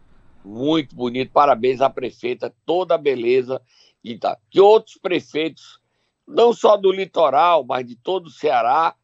Muito 0.44 0.94
bonito. 0.94 1.30
Parabéns 1.30 1.80
à 1.80 1.88
prefeita, 1.88 2.52
toda 2.66 2.94
a 2.94 2.98
beleza. 2.98 3.60
E 4.02 4.18
tá. 4.18 4.36
Que 4.50 4.60
outros 4.60 4.98
prefeitos, 5.00 5.78
não 6.26 6.52
só 6.52 6.76
do 6.76 6.92
litoral, 6.92 7.64
mas 7.64 7.86
de 7.86 7.96
todo 7.96 8.26
o 8.26 8.30
Ceará, 8.30 8.94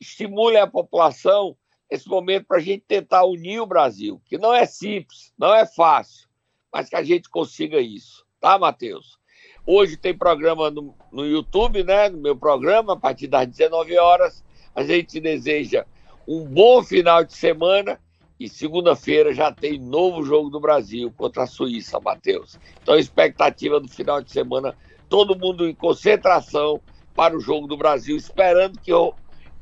estimulem 0.00 0.60
a 0.60 0.66
população 0.66 1.56
esse 1.90 2.08
momento 2.08 2.46
para 2.46 2.56
a 2.56 2.60
gente 2.60 2.84
tentar 2.88 3.24
unir 3.24 3.60
o 3.60 3.66
Brasil, 3.66 4.20
que 4.24 4.38
não 4.38 4.52
é 4.54 4.64
simples, 4.64 5.30
não 5.38 5.54
é 5.54 5.66
fácil, 5.66 6.26
mas 6.72 6.88
que 6.88 6.96
a 6.96 7.02
gente 7.02 7.28
consiga 7.28 7.78
isso, 7.80 8.24
tá, 8.40 8.58
Matheus? 8.58 9.18
Hoje 9.66 9.96
tem 9.96 10.16
programa 10.16 10.70
no, 10.70 10.94
no 11.12 11.24
YouTube, 11.24 11.84
né? 11.84 12.08
No 12.08 12.18
meu 12.18 12.36
programa, 12.36 12.94
a 12.94 12.96
partir 12.96 13.28
das 13.28 13.46
19 13.46 13.96
horas. 13.96 14.42
A 14.74 14.82
gente 14.82 15.20
deseja 15.20 15.84
um 16.26 16.44
bom 16.44 16.82
final 16.82 17.22
de 17.22 17.34
semana 17.36 18.00
e 18.40 18.48
segunda-feira 18.48 19.32
já 19.32 19.52
tem 19.52 19.78
novo 19.78 20.24
jogo 20.24 20.50
do 20.50 20.58
Brasil 20.58 21.12
contra 21.16 21.44
a 21.44 21.46
Suíça, 21.46 22.00
Matheus. 22.00 22.58
Então, 22.82 22.98
expectativa 22.98 23.78
do 23.78 23.86
final 23.86 24.20
de 24.20 24.32
semana, 24.32 24.74
todo 25.12 25.38
mundo 25.38 25.68
em 25.68 25.74
concentração 25.74 26.80
para 27.14 27.36
o 27.36 27.40
jogo 27.40 27.66
do 27.66 27.76
Brasil, 27.76 28.16
esperando 28.16 28.80
que 28.80 28.90
o, 28.90 29.12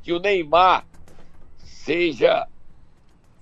que 0.01 0.13
o 0.13 0.19
Neymar 0.19 0.87
seja 1.57 2.47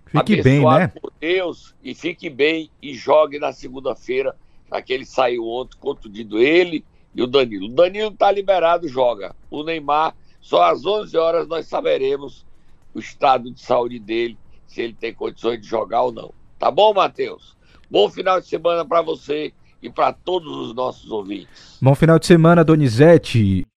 fique 0.07 0.41
bem, 0.41 0.65
né? 0.65 0.87
por 0.87 1.13
Deus 1.19 1.75
e 1.83 1.93
fique 1.93 2.27
bem 2.27 2.71
e 2.81 2.95
jogue 2.95 3.37
na 3.37 3.53
segunda-feira, 3.53 4.35
já 4.71 4.81
que 4.81 4.91
ele 4.91 5.05
saiu 5.05 5.47
ontem 5.47 5.77
contundido 5.79 6.39
ele 6.39 6.83
e 7.13 7.21
o 7.21 7.27
Danilo. 7.27 7.67
O 7.67 7.75
Danilo 7.75 8.09
está 8.09 8.31
liberado, 8.31 8.87
joga. 8.87 9.35
O 9.47 9.61
Neymar, 9.63 10.15
só 10.41 10.63
às 10.63 10.83
11 10.87 11.15
horas 11.15 11.47
nós 11.47 11.67
saberemos 11.67 12.43
o 12.91 12.97
estado 12.97 13.51
de 13.51 13.61
saúde 13.61 13.99
dele, 13.99 14.35
se 14.65 14.81
ele 14.81 14.93
tem 14.93 15.13
condições 15.13 15.61
de 15.61 15.67
jogar 15.67 16.01
ou 16.01 16.11
não. 16.11 16.33
Tá 16.57 16.71
bom, 16.71 16.91
Matheus? 16.91 17.55
Bom 17.87 18.09
final 18.09 18.41
de 18.41 18.47
semana 18.47 18.83
para 18.83 19.03
você 19.03 19.53
e 19.81 19.89
para 19.89 20.11
todos 20.13 20.55
os 20.55 20.75
nossos 20.75 21.09
ouvintes. 21.09 21.77
Bom 21.81 21.95
final 21.95 22.19
de 22.19 22.25
semana, 22.25 22.63
Donizete. 22.63 23.65